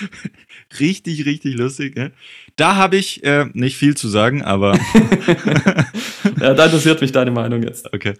[0.80, 1.96] richtig, richtig lustig.
[1.96, 2.12] Ne?
[2.56, 4.72] Da habe ich äh, nicht viel zu sagen, aber.
[6.40, 7.92] ja, da interessiert mich deine Meinung jetzt.
[7.92, 8.14] Okay.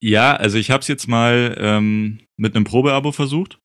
[0.00, 3.58] Ja, also ich habe es jetzt mal ähm, mit einem Probeabo versucht,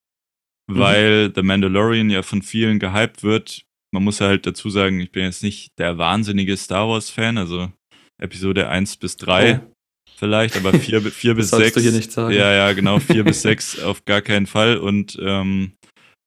[0.68, 0.78] mhm.
[0.78, 3.62] weil The Mandalorian ja von vielen gehypt wird.
[3.92, 7.72] Man muss halt dazu sagen, ich bin jetzt nicht der wahnsinnige Star Wars-Fan, also
[8.20, 9.72] Episode 1 bis 3 oh.
[10.16, 11.74] vielleicht, aber 4, 4 bis 6.
[11.74, 12.34] Du hier nicht sagen.
[12.34, 15.72] Ja, ja, genau, 4 bis 6 auf gar keinen Fall und, ähm,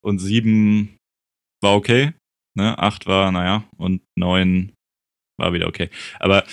[0.03, 0.97] und 7
[1.61, 2.13] war okay,
[2.55, 2.77] ne?
[2.79, 4.71] 8 war, naja, und 9
[5.37, 5.89] war wieder okay.
[6.19, 6.43] Aber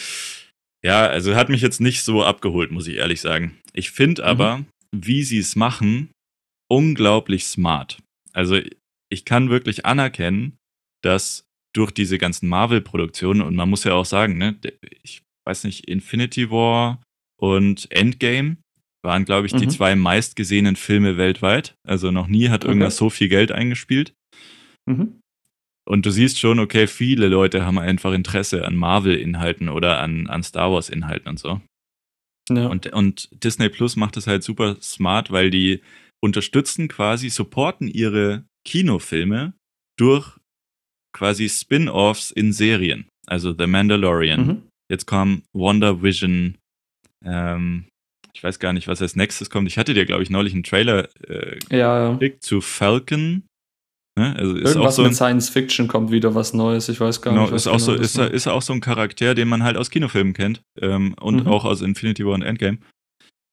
[0.84, 3.58] ja, also hat mich jetzt nicht so abgeholt, muss ich ehrlich sagen.
[3.72, 4.28] Ich finde mhm.
[4.28, 4.64] aber,
[4.94, 6.10] wie sie es machen,
[6.70, 7.98] unglaublich smart.
[8.32, 8.60] Also
[9.10, 10.58] ich kann wirklich anerkennen,
[11.02, 11.44] dass
[11.74, 14.58] durch diese ganzen Marvel-Produktionen, und man muss ja auch sagen, ne,
[15.02, 17.02] ich weiß nicht, Infinity War
[17.40, 18.58] und Endgame
[19.02, 19.58] waren, glaube ich, mhm.
[19.58, 21.74] die zwei meistgesehenen Filme weltweit.
[21.86, 22.72] Also noch nie hat okay.
[22.72, 24.14] irgendwas so viel Geld eingespielt.
[24.86, 25.20] Mhm.
[25.86, 30.42] Und du siehst schon, okay, viele Leute haben einfach Interesse an Marvel-Inhalten oder an, an
[30.42, 31.60] Star Wars-Inhalten und so.
[32.50, 32.66] Ja.
[32.66, 35.80] Und, und Disney Plus macht es halt super smart, weil die
[36.22, 39.54] unterstützen quasi, supporten ihre Kinofilme
[39.98, 40.36] durch
[41.14, 43.08] quasi Spin-offs in Serien.
[43.26, 44.46] Also The Mandalorian.
[44.46, 44.62] Mhm.
[44.90, 46.56] Jetzt kam Wonder Vision.
[47.24, 47.86] Ähm,
[48.34, 49.68] ich weiß gar nicht, was als nächstes kommt.
[49.68, 52.40] Ich hatte dir, glaube ich, neulich einen Trailer äh, ja, ja.
[52.40, 53.42] zu Falcon.
[54.18, 54.34] Ne?
[54.36, 57.46] Also Irgendwas so ein, mit Science Fiction kommt wieder was Neues, ich weiß gar genau,
[57.46, 57.54] nicht.
[57.54, 60.34] Ist auch, genau so, ist, ist auch so ein Charakter, den man halt aus Kinofilmen
[60.34, 61.48] kennt ähm, und mhm.
[61.48, 62.78] auch aus Infinity War und Endgame.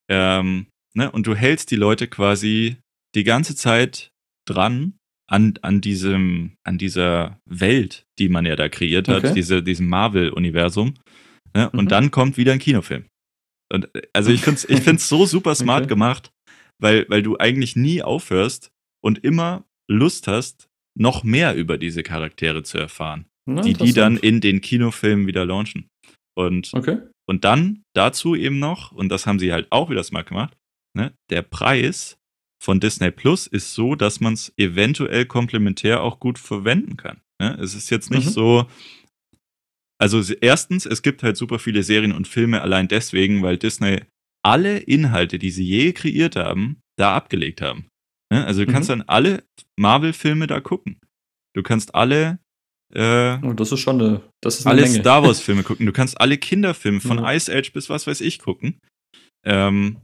[0.09, 1.11] Ähm, ne?
[1.11, 2.77] Und du hältst die Leute quasi
[3.15, 4.11] die ganze Zeit
[4.47, 4.93] dran
[5.27, 9.33] an, an, diesem, an dieser Welt, die man ja da kreiert hat, okay.
[9.33, 10.93] diese, diesem Marvel-Universum.
[11.53, 11.69] Ne?
[11.71, 11.89] Und mhm.
[11.89, 13.05] dann kommt wieder ein Kinofilm.
[13.73, 15.89] Und, also ich finde es ich find's so super smart okay.
[15.89, 16.31] gemacht,
[16.79, 18.71] weil, weil du eigentlich nie aufhörst
[19.03, 20.67] und immer Lust hast,
[20.97, 25.45] noch mehr über diese Charaktere zu erfahren, Na, die die dann in den Kinofilmen wieder
[25.45, 25.87] launchen.
[26.37, 26.99] Und, okay.
[27.27, 30.55] und dann dazu eben noch, und das haben sie halt auch wieder smart gemacht,
[30.95, 32.17] ne, der Preis
[32.61, 37.21] von Disney Plus ist so, dass man es eventuell komplementär auch gut verwenden kann.
[37.39, 37.57] Ne?
[37.59, 38.31] Es ist jetzt nicht mhm.
[38.31, 38.65] so.
[40.01, 44.01] Also erstens, es gibt halt super viele Serien und Filme allein deswegen, weil Disney
[44.43, 47.87] alle Inhalte, die sie je kreiert haben, da abgelegt haben.
[48.31, 48.45] Ne?
[48.45, 48.99] Also du kannst mhm.
[48.99, 49.43] dann alle
[49.77, 50.99] Marvel-Filme da gucken.
[51.55, 52.39] Du kannst alle
[52.93, 55.01] äh, oh, das ist schon eine, das ist eine alle Menge.
[55.01, 55.85] Star Wars-Filme gucken.
[55.85, 57.25] Du kannst alle Kinderfilme von mhm.
[57.25, 58.79] Ice Age bis was weiß ich gucken.
[59.43, 59.97] Ähm,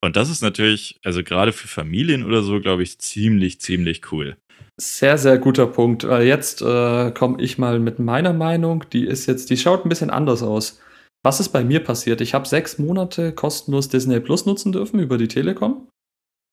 [0.00, 4.36] und das ist natürlich, also gerade für Familien oder so, glaube ich, ziemlich, ziemlich cool.
[4.80, 6.04] Sehr, sehr guter Punkt.
[6.04, 8.84] Jetzt äh, komme ich mal mit meiner Meinung.
[8.92, 10.80] Die ist jetzt, die schaut ein bisschen anders aus.
[11.24, 12.20] Was ist bei mir passiert?
[12.20, 15.88] Ich habe sechs Monate kostenlos Disney Plus nutzen dürfen über die Telekom.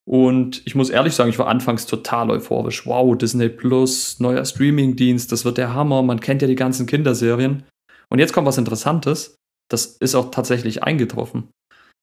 [0.08, 2.86] Und ich muss ehrlich sagen, ich war anfangs total euphorisch.
[2.88, 6.02] Wow, Disney Plus, neuer Streamingdienst, das wird der Hammer.
[6.02, 7.64] Man kennt ja die ganzen Kinderserien.
[8.10, 9.36] Und jetzt kommt was Interessantes.
[9.70, 11.50] Das ist auch tatsächlich eingetroffen,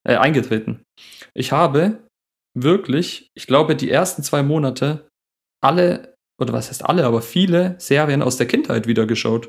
[0.05, 0.83] äh, eingetreten.
[1.35, 1.99] Ich habe
[2.55, 5.09] wirklich, ich glaube, die ersten zwei Monate
[5.63, 9.49] alle, oder was heißt alle, aber viele Serien aus der Kindheit wieder geschaut.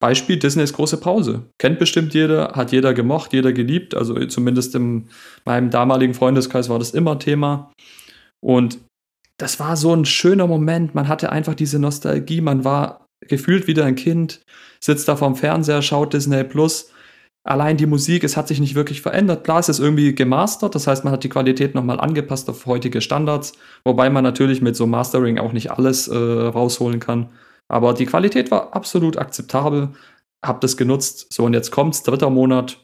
[0.00, 1.50] Beispiel Disneys große Pause.
[1.58, 3.94] Kennt bestimmt jeder, hat jeder gemocht, jeder geliebt.
[3.94, 5.10] Also zumindest in
[5.44, 7.70] meinem damaligen Freundeskreis war das immer Thema.
[8.40, 8.78] Und
[9.36, 10.94] das war so ein schöner Moment.
[10.94, 12.40] Man hatte einfach diese Nostalgie.
[12.40, 14.40] Man war gefühlt wieder ein Kind,
[14.80, 16.90] sitzt da vorm Fernseher, schaut Disney Plus.
[17.42, 19.44] Allein die Musik, es hat sich nicht wirklich verändert.
[19.44, 23.00] Klar, es ist irgendwie gemastert, das heißt, man hat die Qualität nochmal angepasst auf heutige
[23.00, 27.30] Standards, wobei man natürlich mit so Mastering auch nicht alles äh, rausholen kann.
[27.68, 29.90] Aber die Qualität war absolut akzeptabel.
[30.44, 31.32] Hab das genutzt.
[31.32, 32.82] So, und jetzt kommt's, dritter Monat.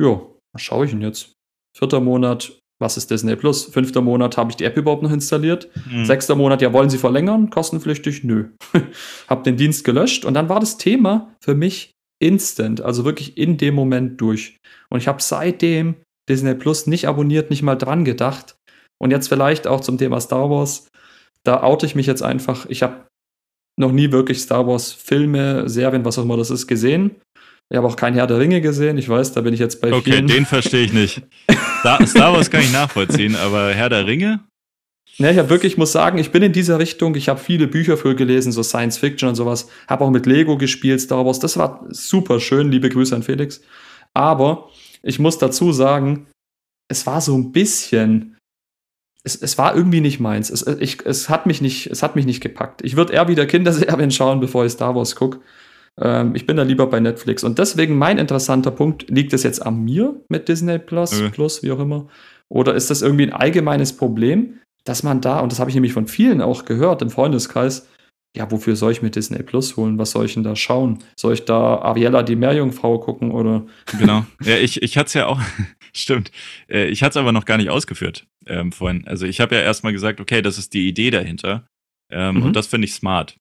[0.00, 1.32] Jo, was schaue ich denn jetzt?
[1.76, 3.64] Vierter Monat, was ist Disney Plus?
[3.64, 5.68] Fünfter Monat, habe ich die App überhaupt noch installiert?
[5.90, 6.04] Mhm.
[6.04, 7.50] Sechster Monat, ja, wollen Sie verlängern?
[7.50, 8.24] Kostenpflichtig?
[8.24, 8.48] Nö.
[9.28, 11.91] hab den Dienst gelöscht und dann war das Thema für mich
[12.22, 14.58] instant, also wirklich in dem Moment durch.
[14.88, 15.96] Und ich habe seitdem
[16.28, 18.56] Disney Plus nicht abonniert, nicht mal dran gedacht.
[19.02, 20.88] Und jetzt vielleicht auch zum Thema Star Wars.
[21.44, 22.66] Da oute ich mich jetzt einfach.
[22.66, 23.06] Ich habe
[23.78, 27.16] noch nie wirklich Star Wars Filme, Serien, was auch immer das ist, gesehen.
[27.70, 28.98] Ich habe auch kein Herr der Ringe gesehen.
[28.98, 30.26] Ich weiß, da bin ich jetzt bei okay, vielen.
[30.26, 31.22] Okay, den verstehe ich nicht.
[32.06, 34.40] Star Wars kann ich nachvollziehen, aber Herr der Ringe?
[35.18, 37.14] Ne, ich habe wirklich, muss sagen, ich bin in dieser Richtung.
[37.16, 39.68] Ich habe viele Bücher für gelesen, so Science Fiction und sowas.
[39.86, 41.38] Habe auch mit Lego gespielt, Star Wars.
[41.38, 42.70] Das war super schön.
[42.70, 43.60] Liebe Grüße an Felix.
[44.14, 44.70] Aber
[45.02, 46.26] ich muss dazu sagen,
[46.88, 48.36] es war so ein bisschen
[49.24, 50.50] es, es war irgendwie nicht meins.
[50.50, 52.82] Es, ich, es, hat mich nicht, es hat mich nicht gepackt.
[52.84, 55.40] Ich würde eher wieder Kinderserien schauen, bevor ich Star Wars gucke.
[56.00, 57.44] Ähm, ich bin da lieber bei Netflix.
[57.44, 61.30] Und deswegen mein interessanter Punkt, liegt es jetzt an mir mit Disney Plus, äh.
[61.30, 62.08] Plus, wie auch immer?
[62.48, 65.92] Oder ist das irgendwie ein allgemeines Problem, dass man da, und das habe ich nämlich
[65.92, 67.88] von vielen auch gehört im Freundeskreis,
[68.34, 69.98] ja, wofür soll ich mir Disney Plus holen?
[69.98, 70.98] Was soll ich denn da schauen?
[71.16, 73.66] Soll ich da Ariella die Meerjungfrau gucken oder?
[73.98, 74.24] Genau.
[74.42, 75.40] Ja, ich, ich hatte es ja auch,
[75.92, 76.30] stimmt.
[76.68, 79.06] Äh, ich hatte es aber noch gar nicht ausgeführt ähm, vorhin.
[79.06, 81.66] Also ich habe ja erstmal gesagt, okay, das ist die Idee dahinter.
[82.10, 82.42] Ähm, mhm.
[82.44, 83.36] Und das finde ich smart.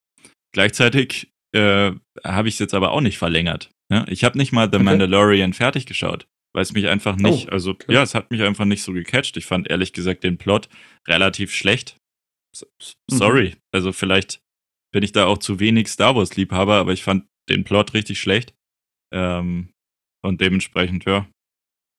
[0.53, 1.91] Gleichzeitig äh,
[2.23, 3.69] habe ich es jetzt aber auch nicht verlängert.
[3.89, 4.05] Ne?
[4.09, 4.83] Ich habe nicht mal The okay.
[4.83, 7.93] Mandalorian fertig geschaut, weil es mich einfach nicht, oh, also okay.
[7.93, 9.37] ja, es hat mich einfach nicht so gecatcht.
[9.37, 10.69] Ich fand ehrlich gesagt den Plot
[11.07, 11.97] relativ schlecht.
[12.59, 12.95] Mhm.
[13.15, 13.49] Sorry.
[13.49, 13.61] Mhm.
[13.71, 14.41] Also vielleicht
[14.93, 18.53] bin ich da auch zu wenig Star Wars-Liebhaber, aber ich fand den Plot richtig schlecht.
[19.13, 19.69] Ähm,
[20.23, 21.27] und dementsprechend, ja,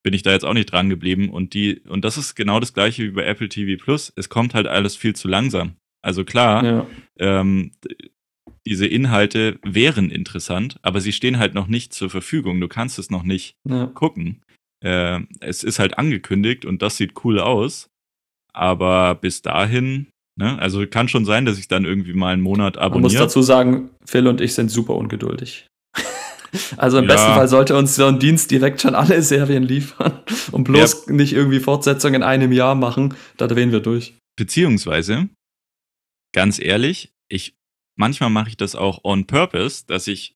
[0.05, 1.31] bin ich da jetzt auch nicht dran geblieben.
[1.31, 4.13] Und die, und das ist genau das gleiche wie bei Apple TV Plus.
[4.17, 5.77] Es kommt halt alles viel zu langsam.
[6.05, 6.87] Also klar, ja.
[7.19, 7.73] ähm,
[8.67, 12.61] diese Inhalte wären interessant, aber sie stehen halt noch nicht zur Verfügung.
[12.61, 13.87] Du kannst es noch nicht ja.
[13.87, 14.43] gucken.
[14.85, 17.89] Äh, es ist halt angekündigt und das sieht cool aus.
[18.55, 20.59] Aber bis dahin Ne?
[20.59, 23.03] Also kann schon sein, dass ich dann irgendwie mal einen Monat abonniere.
[23.03, 25.67] Man muss dazu sagen, Phil und ich sind super ungeduldig.
[26.77, 27.15] Also im ja.
[27.15, 31.13] besten Fall sollte uns so ein Dienst direkt schon alle Serien liefern und bloß ja.
[31.15, 33.15] nicht irgendwie Fortsetzungen in einem Jahr machen.
[33.39, 34.19] Da drehen wir durch.
[34.37, 35.31] Beziehungsweise,
[36.35, 37.55] ganz ehrlich, ich
[37.97, 40.35] manchmal mache ich das auch on purpose, dass ich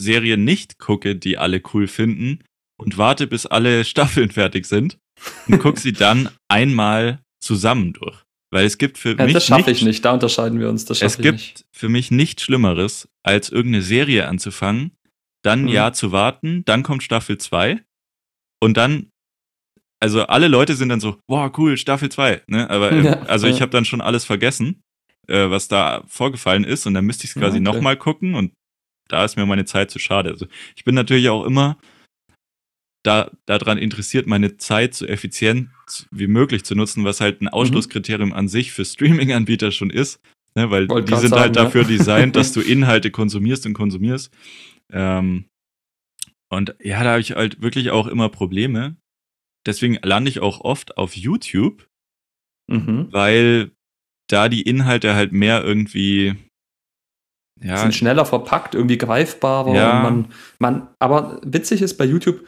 [0.00, 2.42] Serien nicht gucke, die alle cool finden
[2.78, 4.98] und warte, bis alle Staffeln fertig sind
[5.46, 8.24] und gucke sie dann einmal zusammen durch.
[8.52, 9.34] Weil es gibt für ja, mich.
[9.34, 10.88] Das schaffe ich nicht, da unterscheiden wir uns.
[10.90, 11.64] Es gibt nicht.
[11.72, 14.96] für mich nichts Schlimmeres, als irgendeine Serie anzufangen,
[15.42, 15.72] dann ein mhm.
[15.72, 17.82] Jahr zu warten, dann kommt Staffel 2
[18.60, 19.10] und dann.
[20.02, 22.44] Also alle Leute sind dann so, boah, cool, Staffel 2.
[22.46, 22.70] Ne?
[22.70, 23.52] Aber äh, ja, also ja.
[23.52, 24.82] ich habe dann schon alles vergessen,
[25.30, 27.64] äh, was da vorgefallen ist, und dann müsste ich es quasi okay.
[27.64, 28.52] nochmal gucken und
[29.08, 30.30] da ist mir meine Zeit zu schade.
[30.30, 31.78] Also ich bin natürlich auch immer
[33.02, 35.70] da, daran interessiert, meine Zeit so effizient
[36.10, 37.50] wie möglich zu nutzen, was halt ein mhm.
[37.50, 38.34] Ausschlusskriterium mhm.
[38.34, 40.20] an sich für Streaming-Anbieter schon ist.
[40.56, 41.88] Ne, weil Wollt die sind sagen, halt dafür ja.
[41.88, 44.32] designt, dass du Inhalte konsumierst und konsumierst.
[44.92, 45.46] Ähm,
[46.48, 48.96] und ja, da habe ich halt wirklich auch immer Probleme.
[49.64, 51.86] Deswegen lande ich auch oft auf YouTube,
[52.66, 53.08] mhm.
[53.12, 53.70] weil
[54.32, 56.36] da die Inhalte halt mehr irgendwie
[57.62, 59.74] ja, sind schneller verpackt, irgendwie greifbarer.
[59.74, 60.02] Ja.
[60.02, 60.26] Man,
[60.58, 62.40] man, aber witzig ist bei YouTube,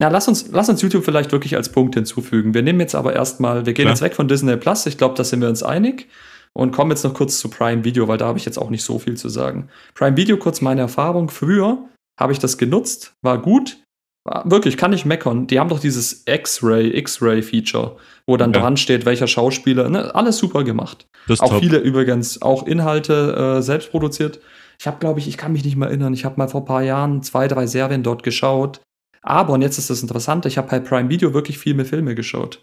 [0.00, 2.54] na, lass uns, lass uns YouTube vielleicht wirklich als Punkt hinzufügen.
[2.54, 3.94] Wir nehmen jetzt aber erstmal, wir gehen Klar.
[3.94, 4.86] jetzt weg von Disney Plus.
[4.86, 6.08] Ich glaube, da sind wir uns einig.
[6.54, 8.84] Und kommen jetzt noch kurz zu Prime Video, weil da habe ich jetzt auch nicht
[8.84, 9.68] so viel zu sagen.
[9.94, 11.30] Prime Video, kurz meine Erfahrung.
[11.30, 11.88] Früher
[12.20, 13.78] habe ich das genutzt, war gut.
[14.24, 15.48] Wirklich, kann ich meckern.
[15.48, 17.96] Die haben doch dieses X-Ray, X-Ray-Feature,
[18.26, 18.60] wo dann ja.
[18.60, 19.88] dran steht, welcher Schauspieler.
[19.88, 20.14] Ne?
[20.14, 21.06] Alles super gemacht.
[21.40, 21.60] auch top.
[21.60, 24.40] viele übrigens, auch Inhalte äh, selbst produziert.
[24.78, 26.66] Ich habe, glaube ich, ich kann mich nicht mehr erinnern, ich habe mal vor ein
[26.66, 28.80] paar Jahren zwei, drei Serien dort geschaut.
[29.22, 32.14] Aber, und jetzt ist das Interessante, ich habe bei Prime Video wirklich viel mehr Filme
[32.14, 32.62] geschaut.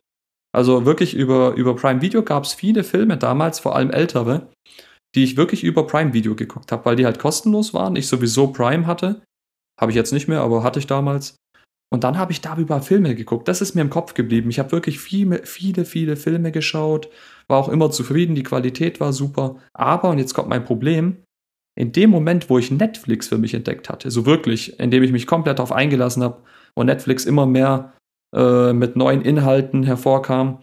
[0.51, 4.49] Also wirklich über, über Prime Video gab es viele Filme damals, vor allem ältere,
[5.15, 7.95] die ich wirklich über Prime Video geguckt habe, weil die halt kostenlos waren.
[7.95, 9.21] Ich sowieso Prime hatte.
[9.79, 11.35] Habe ich jetzt nicht mehr, aber hatte ich damals.
[11.91, 13.47] Und dann habe ich darüber Filme geguckt.
[13.47, 14.49] Das ist mir im Kopf geblieben.
[14.49, 17.09] Ich habe wirklich viele, viele, viele Filme geschaut,
[17.47, 19.57] war auch immer zufrieden, die Qualität war super.
[19.73, 21.17] Aber, und jetzt kommt mein Problem,
[21.75, 25.25] in dem Moment, wo ich Netflix für mich entdeckt hatte, so wirklich, indem ich mich
[25.25, 26.43] komplett darauf eingelassen habe
[26.75, 27.93] und Netflix immer mehr
[28.35, 30.61] äh, mit neuen Inhalten hervorkam,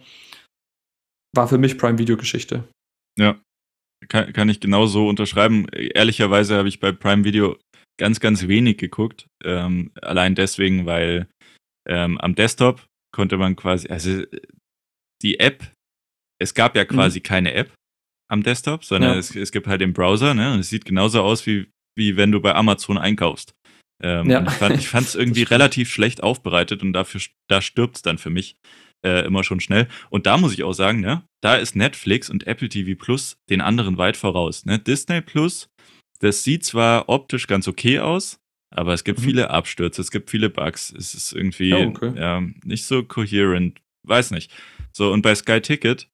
[1.35, 2.63] war für mich Prime Video Geschichte.
[3.17, 3.35] Ja,
[4.09, 5.67] kann, kann ich genauso unterschreiben.
[5.69, 7.57] Ehrlicherweise habe ich bei Prime Video
[7.97, 9.27] ganz, ganz wenig geguckt.
[9.43, 11.27] Ähm, allein deswegen, weil
[11.87, 14.23] ähm, am Desktop konnte man quasi, also
[15.21, 15.71] die App,
[16.39, 17.23] es gab ja quasi mhm.
[17.23, 17.73] keine App
[18.29, 19.17] am Desktop, sondern ja.
[19.17, 20.53] es, es gibt halt den Browser, ne?
[20.53, 23.53] Und es sieht genauso aus, wie, wie wenn du bei Amazon einkaufst.
[24.03, 24.45] Ähm, ja.
[24.71, 28.57] Ich fand es irgendwie relativ schlecht aufbereitet und dafür da stirbt es dann für mich
[29.05, 29.87] äh, immer schon schnell.
[30.09, 33.61] Und da muss ich auch sagen, ne, da ist Netflix und Apple TV Plus den
[33.61, 34.65] anderen weit voraus.
[34.65, 34.79] Ne?
[34.79, 35.69] Disney Plus,
[36.19, 38.39] das sieht zwar optisch ganz okay aus,
[38.69, 39.23] aber es gibt mhm.
[39.23, 40.93] viele Abstürze, es gibt viele Bugs.
[40.97, 42.13] Es ist irgendwie ja, okay.
[42.15, 43.79] ja, nicht so coherent.
[44.03, 44.51] Weiß nicht.
[44.93, 46.09] So, und bei Sky Ticket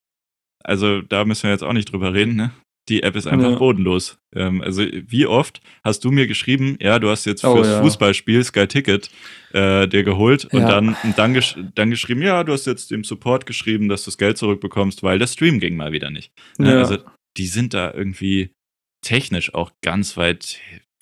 [0.63, 2.51] also da müssen wir jetzt auch nicht drüber reden, ne?
[2.89, 3.57] Die App ist einfach ja.
[3.57, 4.17] bodenlos.
[4.35, 7.79] Ähm, also wie oft hast du mir geschrieben, ja, du hast jetzt oh, fürs.
[7.79, 9.09] Fußballspiel Sky Ticket
[9.53, 13.05] äh, dir geholt und dann, und dann, gesch dann geschrieben, ja, du hast jetzt dem
[13.05, 16.33] Support geschrieben, dass du das Geld zurückbekommst, weil der Stream ging mal wieder nicht.
[16.57, 16.77] Ne?
[16.77, 16.97] Also
[17.37, 18.51] die sind da irgendwie
[19.03, 20.57] technisch auch ganz weit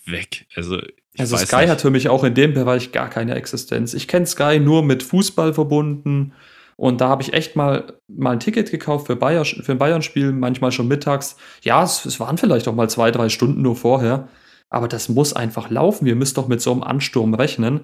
[0.05, 0.45] weg.
[0.55, 0.77] Also
[1.17, 1.69] also Sky nicht.
[1.69, 3.93] hat für mich auch in dem Bereich gar keine Existenz.
[3.93, 6.33] Ich kenne Sky nur mit Fußball verbunden
[6.81, 10.31] und da habe ich echt mal, mal ein Ticket gekauft für, Bayer, für ein Bayern-Spiel,
[10.31, 11.37] manchmal schon mittags.
[11.61, 14.29] Ja, es, es waren vielleicht auch mal zwei, drei Stunden nur vorher.
[14.69, 16.05] Aber das muss einfach laufen.
[16.05, 17.81] Wir müssen doch mit so einem Ansturm rechnen.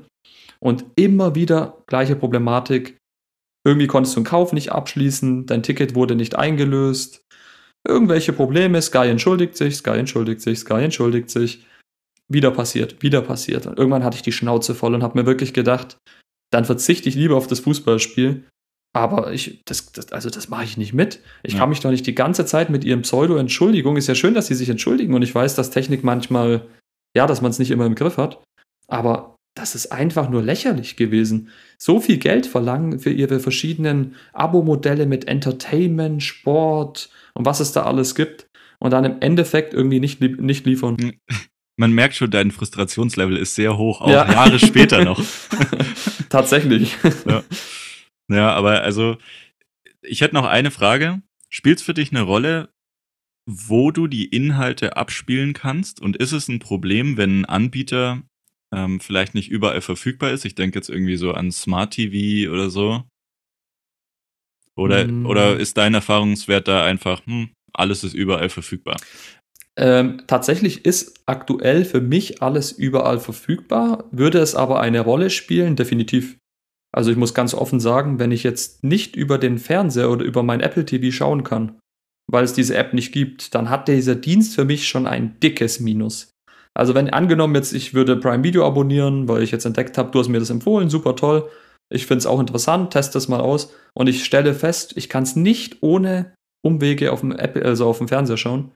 [0.60, 2.98] Und immer wieder gleiche Problematik.
[3.64, 7.22] irgendwie konntest du einen Kauf nicht abschließen, dein Ticket wurde nicht eingelöst,
[7.88, 11.66] irgendwelche Probleme, Sky entschuldigt sich, Sky entschuldigt sich, Sky entschuldigt sich.
[12.30, 13.66] Wieder passiert, wieder passiert.
[13.68, 15.98] Und irgendwann hatte ich die Schnauze voll und habe mir wirklich gedacht,
[16.52, 18.44] dann verzichte ich lieber auf das Fußballspiel.
[18.94, 21.22] Aber ich, das, das also das mache ich nicht mit.
[21.44, 21.60] Ich ja.
[21.60, 23.96] kann mich doch nicht die ganze Zeit mit ihrem Pseudo-Entschuldigung.
[23.96, 26.68] Ist ja schön, dass sie sich entschuldigen und ich weiß, dass Technik manchmal,
[27.16, 28.44] ja, dass man es nicht immer im Griff hat.
[28.88, 31.50] Aber das ist einfach nur lächerlich gewesen.
[31.78, 37.84] So viel Geld verlangen für ihre verschiedenen Abo-Modelle mit Entertainment, Sport und was es da
[37.84, 40.98] alles gibt und dann im Endeffekt irgendwie nicht, nicht liefern.
[41.00, 41.14] Hm.
[41.80, 44.30] Man merkt schon, dein Frustrationslevel ist sehr hoch, auch ja.
[44.32, 45.24] Jahre später noch.
[46.30, 46.96] Tatsächlich.
[47.28, 47.44] Ja.
[48.30, 49.18] ja, aber also,
[50.02, 51.22] ich hätte noch eine Frage.
[51.50, 52.74] Spielt es für dich eine Rolle,
[53.46, 56.02] wo du die Inhalte abspielen kannst?
[56.02, 58.24] Und ist es ein Problem, wenn ein Anbieter
[58.74, 60.46] ähm, vielleicht nicht überall verfügbar ist.
[60.46, 63.04] Ich denke jetzt irgendwie so an Smart TV oder so.
[64.78, 65.26] Oder, mm.
[65.26, 68.98] oder ist dein Erfahrungswert da einfach, hm, alles ist überall verfügbar?
[69.76, 74.06] Ähm, tatsächlich ist aktuell für mich alles überall verfügbar.
[74.12, 75.76] Würde es aber eine Rolle spielen?
[75.76, 76.38] Definitiv.
[76.92, 80.42] Also ich muss ganz offen sagen, wenn ich jetzt nicht über den Fernseher oder über
[80.42, 81.78] mein Apple TV schauen kann,
[82.32, 85.80] weil es diese App nicht gibt, dann hat dieser Dienst für mich schon ein dickes
[85.80, 86.32] Minus.
[86.74, 90.20] Also wenn angenommen jetzt, ich würde Prime Video abonnieren, weil ich jetzt entdeckt habe, du
[90.20, 91.50] hast mir das empfohlen, super toll.
[91.90, 95.24] Ich finde es auch interessant, teste es mal aus und ich stelle fest, ich kann
[95.24, 96.34] es nicht ohne
[96.66, 98.74] Umwege auf dem Apple, also auf dem Fernseher schauen.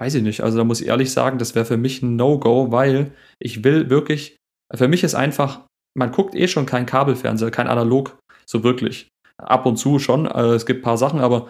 [0.00, 0.42] Weiß ich nicht.
[0.42, 3.90] Also da muss ich ehrlich sagen, das wäre für mich ein No-Go, weil ich will
[3.90, 4.36] wirklich,
[4.74, 9.08] für mich ist einfach, man guckt eh schon kein Kabelfernseher, kein Analog, so wirklich.
[9.36, 11.48] Ab und zu schon, also es gibt ein paar Sachen, aber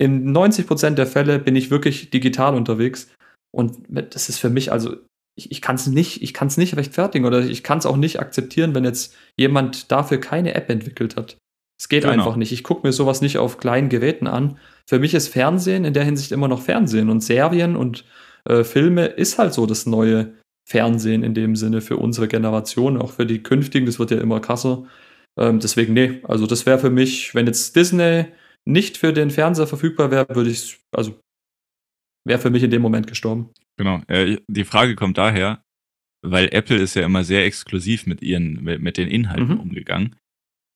[0.00, 3.12] in 90% der Fälle bin ich wirklich digital unterwegs.
[3.52, 4.96] Und das ist für mich, also
[5.40, 7.96] ich, ich kann es nicht, ich kann es nicht rechtfertigen oder ich kann es auch
[7.96, 11.38] nicht akzeptieren, wenn jetzt jemand dafür keine App entwickelt hat.
[11.80, 12.12] Es geht genau.
[12.12, 12.52] einfach nicht.
[12.52, 14.58] Ich gucke mir sowas nicht auf kleinen Geräten an.
[14.86, 18.04] Für mich ist Fernsehen in der Hinsicht immer noch Fernsehen und Serien und
[18.44, 20.34] äh, Filme ist halt so das neue
[20.68, 23.86] Fernsehen in dem Sinne für unsere Generation, auch für die künftigen.
[23.86, 24.84] Das wird ja immer krasser.
[25.38, 28.26] Ähm, deswegen, nee, also das wäre für mich, wenn jetzt Disney
[28.66, 31.18] nicht für den Fernseher verfügbar wäre, würde ich, also
[32.26, 33.50] wäre für mich in dem Moment gestorben.
[33.78, 34.02] Genau.
[34.08, 35.62] Äh, die Frage kommt daher,
[36.22, 39.60] weil Apple ist ja immer sehr exklusiv mit ihren, mit, den Inhalten mhm.
[39.60, 40.16] umgegangen.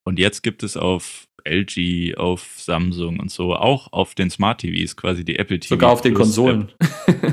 [0.06, 4.96] Und jetzt gibt es auf LG, auf Samsung und so, auch auf den Smart TVs
[4.96, 5.68] quasi die Apple TVs.
[5.68, 6.72] Sogar auf den Konsolen.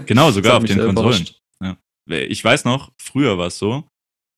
[0.05, 1.27] genau, sogar auf den Konsolen.
[1.61, 1.77] Ja.
[2.07, 3.87] Ich weiß noch, früher war es so,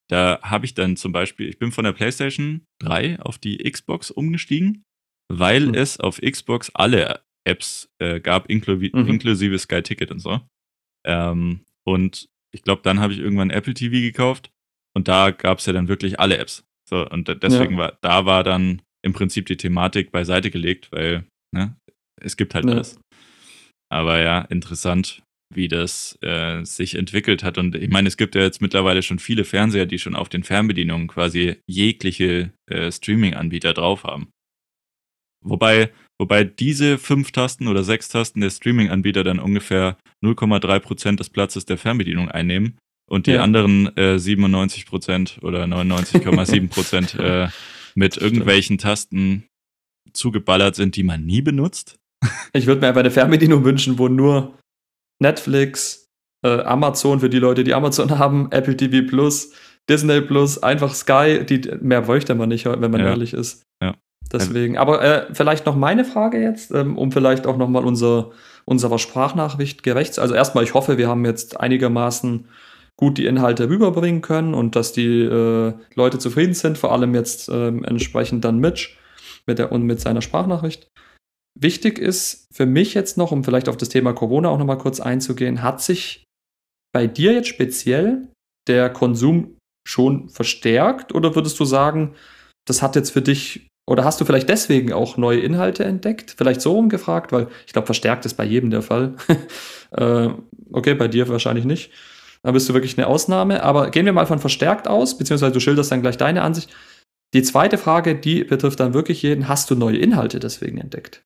[0.09, 4.11] da habe ich dann zum Beispiel, ich bin von der PlayStation 3 auf die Xbox
[4.11, 4.83] umgestiegen,
[5.31, 5.73] weil mhm.
[5.73, 9.07] es auf Xbox alle Apps äh, gab, inklu mhm.
[9.07, 10.41] inklusive Sky Ticket und so.
[11.05, 14.51] Ähm, und ich glaube, dann habe ich irgendwann Apple TV gekauft
[14.95, 16.63] und da gab es ja dann wirklich alle Apps.
[16.89, 17.79] So, und deswegen ja.
[17.79, 21.75] war, da war dann im Prinzip die Thematik beiseite gelegt, weil ne,
[22.21, 22.71] es gibt halt ja.
[22.71, 22.99] alles.
[23.91, 25.23] Aber ja, interessant,
[25.53, 27.57] wie das äh, sich entwickelt hat.
[27.57, 30.43] Und ich meine, es gibt ja jetzt mittlerweile schon viele Fernseher, die schon auf den
[30.43, 34.29] Fernbedienungen quasi jegliche äh, Streaming-Anbieter drauf haben.
[35.45, 41.65] Wobei Wobei diese fünf Tasten oder sechs Tasten der Streaming-Anbieter dann ungefähr 0,3% des Platzes
[41.65, 42.77] der Fernbedienung einnehmen
[43.09, 43.43] und die ja.
[43.43, 47.49] anderen äh, 97% oder 99,7% äh,
[47.95, 49.47] mit irgendwelchen Tasten
[50.13, 51.97] zugeballert sind, die man nie benutzt.
[52.53, 54.57] Ich würde mir einfach eine Fernbedienung wünschen, wo nur
[55.19, 56.07] Netflix,
[56.43, 59.51] äh, Amazon für die Leute, die Amazon haben, Apple TV Plus,
[59.89, 63.07] Disney Plus, einfach Sky, die mehr bräuchte man nicht, wenn man ja.
[63.07, 63.63] ehrlich ist.
[63.81, 63.95] Ja.
[64.31, 68.31] Deswegen, aber äh, vielleicht noch meine Frage jetzt, ähm, um vielleicht auch nochmal unser,
[68.65, 70.19] unserer Sprachnachricht gerecht.
[70.19, 72.47] Also erstmal, ich hoffe, wir haben jetzt einigermaßen
[72.97, 77.49] gut die Inhalte rüberbringen können und dass die äh, Leute zufrieden sind, vor allem jetzt
[77.49, 78.97] äh, entsprechend dann Mitch
[79.47, 80.87] mit der, und mit seiner Sprachnachricht.
[81.59, 84.99] Wichtig ist für mich jetzt noch, um vielleicht auf das Thema Corona auch nochmal kurz
[84.99, 86.23] einzugehen, hat sich
[86.93, 88.29] bei dir jetzt speziell
[88.67, 89.57] der Konsum
[89.87, 92.15] schon verstärkt oder würdest du sagen,
[92.65, 96.35] das hat jetzt für dich oder hast du vielleicht deswegen auch neue Inhalte entdeckt?
[96.37, 99.15] Vielleicht so rumgefragt, weil ich glaube, verstärkt ist bei jedem der Fall.
[99.91, 100.29] äh,
[100.71, 101.91] okay, bei dir wahrscheinlich nicht.
[102.43, 103.61] Da bist du wirklich eine Ausnahme.
[103.63, 106.73] Aber gehen wir mal von verstärkt aus, beziehungsweise du schilderst dann gleich deine Ansicht.
[107.33, 109.47] Die zweite Frage, die betrifft dann wirklich jeden.
[109.49, 111.25] Hast du neue Inhalte deswegen entdeckt?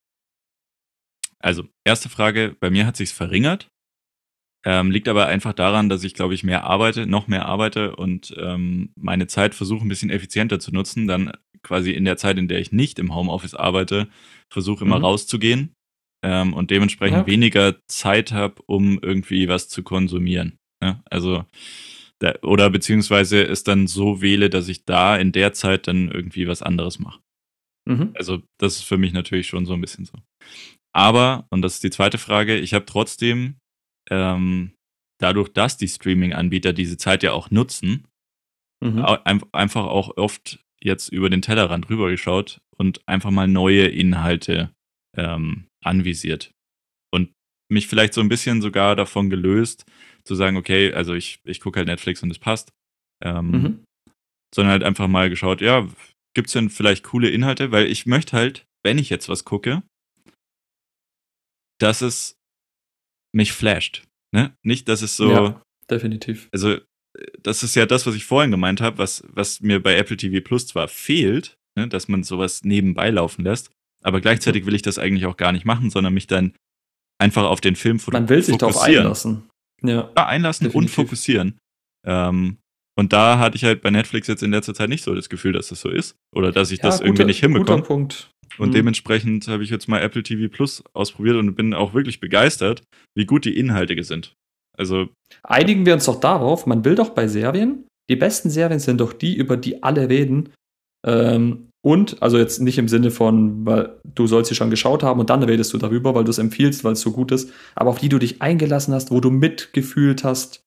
[1.40, 3.70] Also, erste Frage, bei mir hat sich's verringert.
[4.66, 8.36] Ähm, liegt aber einfach daran, dass ich, glaube ich, mehr arbeite, noch mehr arbeite und
[8.38, 11.08] ähm, meine Zeit versuche ein bisschen effizienter zu nutzen.
[11.08, 11.32] Dann
[11.64, 14.08] quasi in der Zeit, in der ich nicht im Homeoffice arbeite,
[14.52, 15.06] versuche immer mhm.
[15.06, 15.74] rauszugehen
[16.24, 17.32] ähm, und dementsprechend okay.
[17.32, 20.58] weniger Zeit habe, um irgendwie was zu konsumieren.
[20.84, 21.02] Ja?
[21.10, 21.46] Also
[22.20, 26.48] da, oder beziehungsweise es dann so wähle, dass ich da in der Zeit dann irgendwie
[26.48, 27.20] was anderes mache.
[27.88, 28.12] Mhm.
[28.16, 30.14] Also, das ist für mich natürlich schon so ein bisschen so.
[30.94, 33.58] Aber, und das ist die zweite Frage, ich habe trotzdem,
[34.10, 34.72] ähm,
[35.20, 38.06] dadurch, dass die Streaming-Anbieter diese Zeit ja auch nutzen,
[38.84, 39.04] mhm.
[39.52, 44.72] einfach auch oft jetzt über den Tellerrand rübergeschaut und einfach mal neue Inhalte
[45.16, 46.52] ähm, anvisiert.
[47.12, 47.32] Und
[47.72, 49.86] mich vielleicht so ein bisschen sogar davon gelöst,
[50.24, 52.72] zu sagen, okay, also ich, ich gucke halt Netflix und es passt.
[53.24, 53.84] Ähm, mhm.
[54.54, 55.88] Sondern halt einfach mal geschaut, ja,
[56.36, 57.72] gibt es denn vielleicht coole Inhalte?
[57.72, 59.82] Weil ich möchte halt, wenn ich jetzt was gucke,
[61.80, 62.37] dass es
[63.38, 64.04] mich flasht.
[64.34, 64.54] Ne?
[64.64, 65.32] Nicht, dass es so.
[65.32, 66.50] Ja, definitiv.
[66.52, 66.78] Also,
[67.42, 70.44] das ist ja das, was ich vorhin gemeint habe, was, was mir bei Apple TV
[70.44, 71.88] Plus zwar fehlt, ne?
[71.88, 73.72] dass man sowas nebenbei laufen lässt,
[74.04, 76.54] aber gleichzeitig will ich das eigentlich auch gar nicht machen, sondern mich dann
[77.20, 78.26] einfach auf den Film fokussieren.
[78.26, 79.50] Man will sich darauf einlassen.
[79.82, 80.98] Ja, ja einlassen definitiv.
[80.98, 81.58] und fokussieren.
[82.06, 82.58] Ähm,
[82.96, 85.54] und da hatte ich halt bei Netflix jetzt in letzter Zeit nicht so das Gefühl,
[85.54, 86.16] dass das so ist.
[86.36, 87.82] Oder dass ich ja, das guter, irgendwie nicht hinbekomme.
[87.82, 88.32] Guter Punkt.
[88.58, 88.74] Und mhm.
[88.74, 92.84] dementsprechend habe ich jetzt mal Apple TV Plus ausprobiert und bin auch wirklich begeistert,
[93.16, 94.34] wie gut die Inhalte sind.
[94.78, 95.10] Also.
[95.44, 99.14] Einigen wir uns doch darauf, man will doch bei Serien, die besten Serien sind doch
[99.14, 100.50] die, über die alle reden.
[101.06, 105.20] Ähm, und, also jetzt nicht im Sinne von, weil du sollst sie schon geschaut haben
[105.20, 107.92] und dann redest du darüber, weil du es empfiehlst, weil es so gut ist, aber
[107.92, 110.64] auf die du dich eingelassen hast, wo du mitgefühlt hast,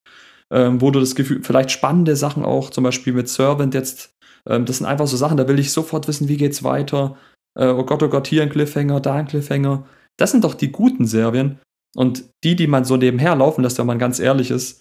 [0.51, 4.14] ähm, wo du das Gefühl, vielleicht spannende Sachen auch, zum Beispiel mit Servant jetzt,
[4.49, 7.16] ähm, das sind einfach so Sachen, da will ich sofort wissen, wie geht's weiter.
[7.59, 9.86] Äh, oh Gott, oh Gott, hier ein Cliffhanger, da ein Cliffhanger.
[10.16, 11.59] Das sind doch die guten Serien.
[11.96, 14.80] Und die, die man so nebenher laufen lässt, wenn man ganz ehrlich ist,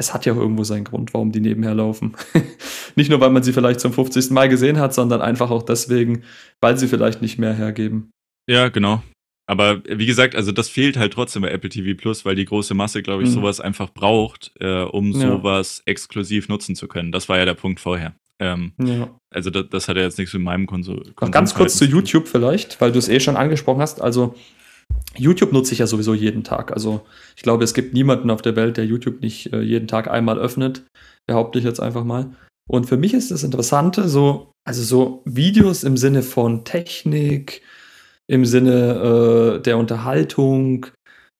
[0.00, 2.14] es hat ja auch irgendwo seinen Grund, warum die nebenher laufen.
[2.96, 4.30] nicht nur, weil man sie vielleicht zum 50.
[4.30, 6.22] Mal gesehen hat, sondern einfach auch deswegen,
[6.60, 8.10] weil sie vielleicht nicht mehr hergeben.
[8.48, 9.02] Ja, genau.
[9.46, 12.74] Aber wie gesagt, also das fehlt halt trotzdem bei Apple TV Plus, weil die große
[12.74, 13.34] Masse, glaube ich, mhm.
[13.34, 15.20] sowas einfach braucht, äh, um ja.
[15.20, 17.12] sowas exklusiv nutzen zu können.
[17.12, 18.14] Das war ja der Punkt vorher.
[18.40, 19.18] Ähm, ja.
[19.30, 21.02] Also das, das, hat ja jetzt nichts mit meinem Konsum.
[21.20, 24.00] Noch ganz kurz zu YouTube vielleicht, weil du es eh schon angesprochen hast.
[24.00, 24.34] Also
[25.16, 26.72] YouTube nutze ich ja sowieso jeden Tag.
[26.72, 27.04] Also
[27.36, 30.38] ich glaube, es gibt niemanden auf der Welt, der YouTube nicht äh, jeden Tag einmal
[30.38, 30.84] öffnet.
[31.26, 32.36] Behaupte ich jetzt einfach mal.
[32.68, 37.62] Und für mich ist das Interessante, so, also so Videos im Sinne von Technik,
[38.26, 40.86] im Sinne äh, der Unterhaltung,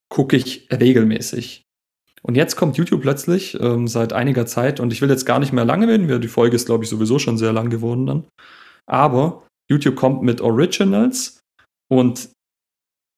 [0.09, 1.68] gucke ich regelmäßig.
[2.29, 5.55] Und jetzt kommt YouTube plötzlich ähm, seit einiger Zeit, und ich will jetzt gar nicht
[5.55, 8.25] mehr lange reden, die Folge ist, glaube ich, sowieso schon sehr lang geworden dann.
[8.87, 11.41] Aber YouTube kommt mit Originals
[11.91, 12.29] und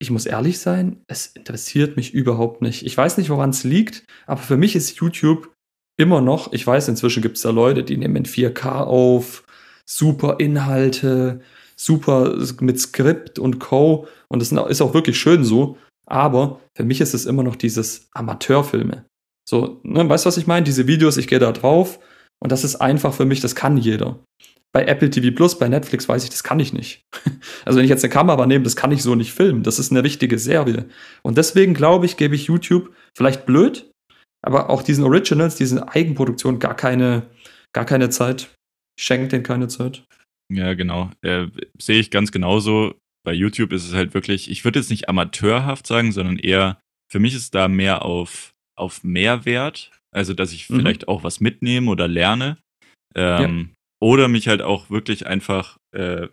[0.00, 2.86] ich muss ehrlich sein, es interessiert mich überhaupt nicht.
[2.86, 5.52] Ich weiß nicht, woran es liegt, aber für mich ist YouTube
[5.98, 9.44] immer noch, ich weiß, inzwischen gibt es da Leute, die nehmen in 4K auf,
[9.86, 11.40] super Inhalte,
[11.76, 14.06] super mit Skript und Co.
[14.28, 15.76] Und das ist auch wirklich schön so.
[16.11, 19.06] Aber für mich ist es immer noch dieses Amateurfilme.
[19.48, 20.64] So, ne, weißt du, was ich meine?
[20.64, 21.98] Diese Videos, ich gehe da drauf
[22.42, 24.18] und das ist einfach für mich, das kann jeder
[24.72, 27.02] bei Apple TV Plus, bei Netflix weiß ich, das kann ich nicht.
[27.64, 29.62] Also wenn ich jetzt eine Kamera nehme, das kann ich so nicht filmen.
[29.62, 30.88] Das ist eine richtige Serie.
[31.22, 33.90] Und deswegen glaube ich, gebe ich YouTube vielleicht blöd,
[34.42, 37.26] aber auch diesen Originals, diesen Eigenproduktionen gar keine,
[37.74, 38.50] gar keine Zeit.
[38.98, 40.04] Ich schenke denen keine Zeit.
[40.50, 41.11] Ja, genau.
[41.22, 41.48] Äh,
[41.78, 42.94] sehe ich ganz genauso.
[43.24, 47.18] Bei YouTube ist es halt wirklich, ich würde jetzt nicht amateurhaft sagen, sondern eher, für
[47.18, 49.92] mich ist da mehr auf, auf Mehrwert.
[50.12, 50.76] Also, dass ich mhm.
[50.76, 52.58] vielleicht auch was mitnehme oder lerne.
[53.14, 56.28] Ähm, oder mich halt auch wirklich einfach äh,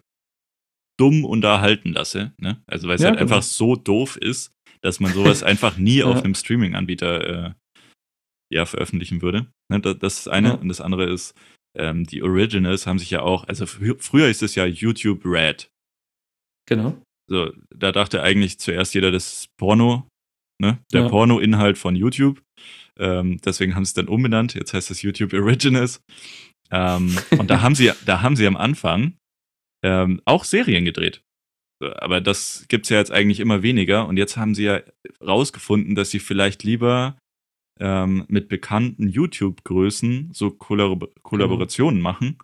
[0.98, 2.34] dumm unterhalten lasse.
[2.38, 2.62] Ne?
[2.66, 3.32] Also weil es ja, halt genau.
[3.32, 6.06] einfach so doof ist, dass man sowas einfach nie ja.
[6.06, 7.54] auf einem Streaming-Anbieter äh,
[8.52, 9.48] ja, veröffentlichen würde.
[9.70, 9.80] Ne?
[9.80, 10.50] Das, das ist eine.
[10.50, 10.54] Ja.
[10.56, 11.36] Und das andere ist,
[11.78, 15.70] ähm, die Originals haben sich ja auch, also fr früher ist es ja YouTube Red.
[16.68, 16.96] Genau.
[17.30, 20.08] So, da dachte eigentlich zuerst jeder, das ist Porno,
[20.62, 20.80] ne?
[20.94, 21.10] Der ja.
[21.10, 22.42] Porno-Inhalt von YouTube.
[22.98, 24.54] Ähm, deswegen haben sie es dann umbenannt.
[24.54, 26.02] Jetzt heißt es YouTube Originals.
[26.72, 29.14] Ähm, und da haben sie, da haben sie am Anfang
[29.84, 31.22] ähm, auch Serien gedreht.
[31.80, 34.08] Aber das gibt es ja jetzt eigentlich immer weniger.
[34.08, 34.82] Und jetzt haben sie ja
[35.22, 37.18] rausgefunden, dass sie vielleicht lieber
[37.80, 42.10] ähm, mit bekannten YouTube-Größen so Kollab Kollaborationen genau.
[42.10, 42.38] machen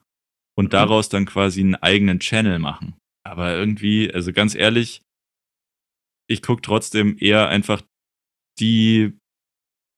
[0.56, 0.70] und mhm.
[0.70, 2.96] daraus dann quasi einen eigenen Channel machen.
[3.24, 5.02] Aber irgendwie, also ganz ehrlich,
[6.30, 7.82] ich gucke trotzdem eher einfach
[8.60, 9.14] die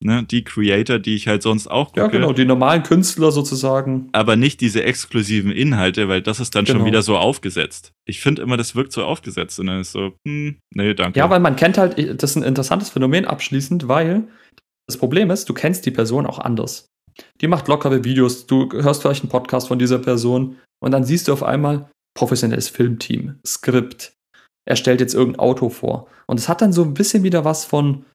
[0.06, 2.02] ne, die Creator, die ich halt sonst auch gucke.
[2.02, 4.10] Ja, genau, die normalen Künstler sozusagen.
[4.14, 6.80] Aber nicht diese exklusiven Inhalte, weil das ist dann genau.
[6.80, 7.92] schon wieder so aufgesetzt.
[8.06, 11.20] Ich finde immer, das wirkt so aufgesetzt und dann ist so, hm, nee, danke.
[11.20, 14.28] Ja, weil man kennt halt, das ist ein interessantes Phänomen abschließend, weil
[14.88, 16.88] das Problem ist, du kennst die Person auch anders.
[17.42, 21.28] Die macht lockere Videos, du hörst vielleicht einen Podcast von dieser Person und dann siehst
[21.28, 24.14] du auf einmal professionelles Filmteam, Skript.
[24.68, 26.08] Er stellt jetzt irgendein Auto vor.
[26.26, 28.06] Und es hat dann so ein bisschen wieder was von,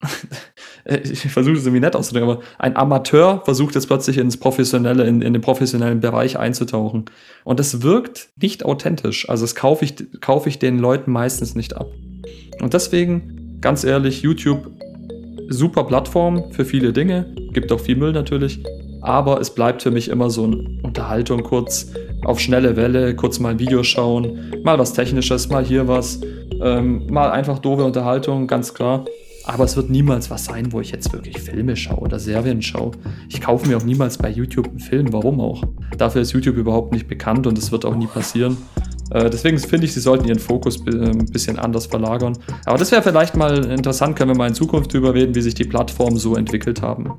[0.84, 5.20] ich versuche es irgendwie nett auszudrücken, aber ein Amateur versucht jetzt plötzlich ins professionelle, in,
[5.20, 7.06] in den professionellen Bereich einzutauchen.
[7.44, 9.28] Und das wirkt nicht authentisch.
[9.28, 11.92] Also das kaufe ich, kaufe ich den Leuten meistens nicht ab.
[12.60, 14.70] Und deswegen, ganz ehrlich, YouTube,
[15.48, 18.62] super Plattform für viele Dinge, gibt auch viel Müll natürlich,
[19.02, 21.92] aber es bleibt für mich immer so eine Unterhaltung kurz
[22.24, 26.20] auf schnelle Welle, kurz mal ein Video schauen, mal was Technisches, mal hier was,
[26.62, 29.04] ähm, mal einfach doofe Unterhaltung, ganz klar.
[29.44, 32.92] Aber es wird niemals was sein, wo ich jetzt wirklich Filme schaue oder Serien schaue.
[33.28, 35.64] Ich kaufe mir auch niemals bei YouTube einen Film, warum auch?
[35.96, 38.58] Dafür ist YouTube überhaupt nicht bekannt und es wird auch nie passieren.
[39.10, 42.38] Äh, deswegen finde ich, sie sollten ihren Fokus äh, ein bisschen anders verlagern.
[42.66, 45.54] Aber das wäre vielleicht mal interessant, können wir mal in Zukunft darüber reden, wie sich
[45.54, 47.10] die Plattformen so entwickelt haben.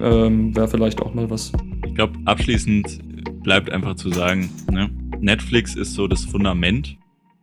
[0.00, 1.52] Ähm, wäre vielleicht auch mal was.
[1.86, 3.00] Ich glaube, abschließend
[3.42, 4.90] bleibt einfach zu sagen, ne?
[5.20, 6.96] Netflix ist so das Fundament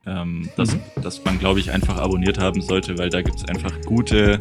[0.08, 0.80] ähm, das, mhm.
[1.02, 4.38] das man, glaube ich, einfach abonniert haben sollte, weil da gibt es einfach gute,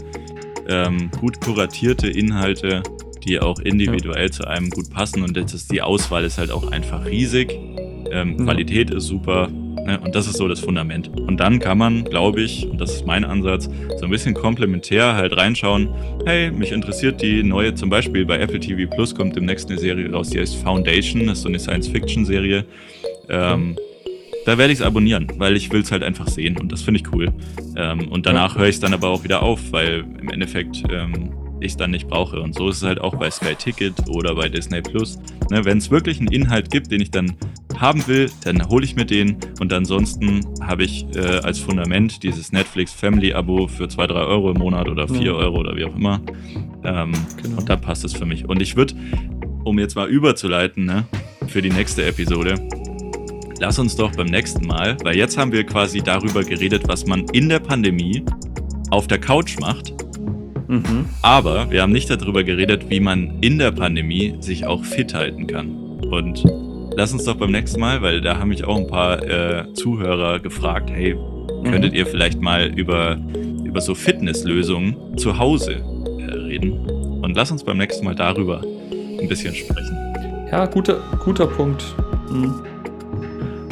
[0.68, 2.82] ähm, gut kuratierte Inhalte,
[3.24, 4.30] die auch individuell ja.
[4.30, 7.52] zu einem gut passen und jetzt ist die Auswahl ist halt auch einfach riesig.
[8.11, 8.44] Ähm, mhm.
[8.44, 9.48] Qualität ist super?
[9.77, 11.09] Und das ist so das Fundament.
[11.16, 13.68] Und dann kann man, glaube ich, und das ist mein Ansatz,
[13.99, 15.89] so ein bisschen komplementär halt reinschauen.
[16.24, 20.11] Hey, mich interessiert die neue, zum Beispiel bei Apple TV Plus kommt demnächst eine Serie
[20.11, 22.64] raus, die heißt Foundation, das ist so eine Science-Fiction-Serie.
[23.29, 23.77] Ähm,
[24.45, 27.01] da werde ich es abonnieren, weil ich will es halt einfach sehen und das finde
[27.01, 27.33] ich cool.
[27.77, 31.33] Ähm, und danach höre ich es dann aber auch wieder auf, weil im Endeffekt ähm,
[31.61, 32.41] ich es dann nicht brauche.
[32.41, 35.18] Und so ist es halt auch bei Sky Ticket oder bei Disney Plus.
[35.51, 37.37] Ne, Wenn es wirklich einen Inhalt gibt, den ich dann
[37.81, 42.53] haben will, dann hole ich mir den und ansonsten habe ich äh, als Fundament dieses
[42.53, 45.33] Netflix Family Abo für 2, 3 Euro im Monat oder 4 ja.
[45.33, 46.20] Euro oder wie auch immer.
[46.85, 47.12] Ähm,
[47.43, 47.59] genau.
[47.59, 48.49] Und da passt es für mich.
[48.49, 48.95] Und ich würde,
[49.64, 51.05] um jetzt mal überzuleiten, ne,
[51.49, 52.55] für die nächste Episode,
[53.61, 57.24] lass uns doch beim nächsten Mal, weil jetzt haben wir quasi darüber geredet, was man
[57.33, 58.24] in der Pandemie
[58.91, 59.95] auf der Couch macht.
[60.68, 61.07] Mhm.
[61.22, 65.47] Aber wir haben nicht darüber geredet, wie man in der Pandemie sich auch fit halten
[65.47, 65.68] kann.
[66.11, 66.45] Und
[66.97, 70.40] lass uns doch beim nächsten Mal, weil da haben mich auch ein paar äh, Zuhörer
[70.40, 71.70] gefragt, hey, mhm.
[71.70, 73.18] könntet ihr vielleicht mal über,
[73.64, 75.74] über so Fitnesslösungen zu Hause
[76.18, 76.72] äh, reden?
[77.22, 78.62] Und lass uns beim nächsten Mal darüber
[79.20, 79.97] ein bisschen sprechen.
[80.51, 81.84] Ja, guter, guter Punkt.
[82.30, 82.55] Mhm.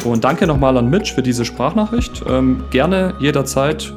[0.05, 2.23] Und danke nochmal an Mitch für diese Sprachnachricht.
[2.29, 3.93] Ähm, gerne jederzeit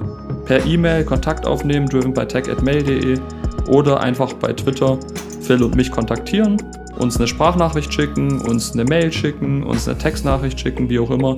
[0.45, 3.19] per E-Mail Kontakt aufnehmen, driven by tech.mail.de
[3.67, 4.97] oder einfach bei Twitter
[5.41, 6.57] Phil und mich kontaktieren,
[6.99, 11.37] uns eine Sprachnachricht schicken, uns eine Mail schicken, uns eine Textnachricht schicken, wie auch immer.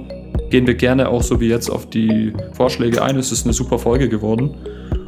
[0.50, 3.18] Gehen wir gerne auch so wie jetzt auf die Vorschläge ein.
[3.18, 4.56] Es ist eine super Folge geworden.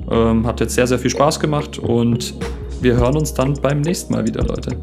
[0.10, 2.34] Ähm, hat jetzt sehr, sehr viel Spaß gemacht und
[2.82, 4.78] wir hören uns dann beim nächsten Mal wieder, Leute.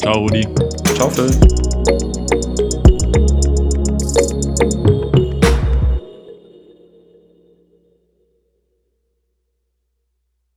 [0.00, 0.46] Ciao, Rudi.
[0.94, 1.30] Ciao, Phil.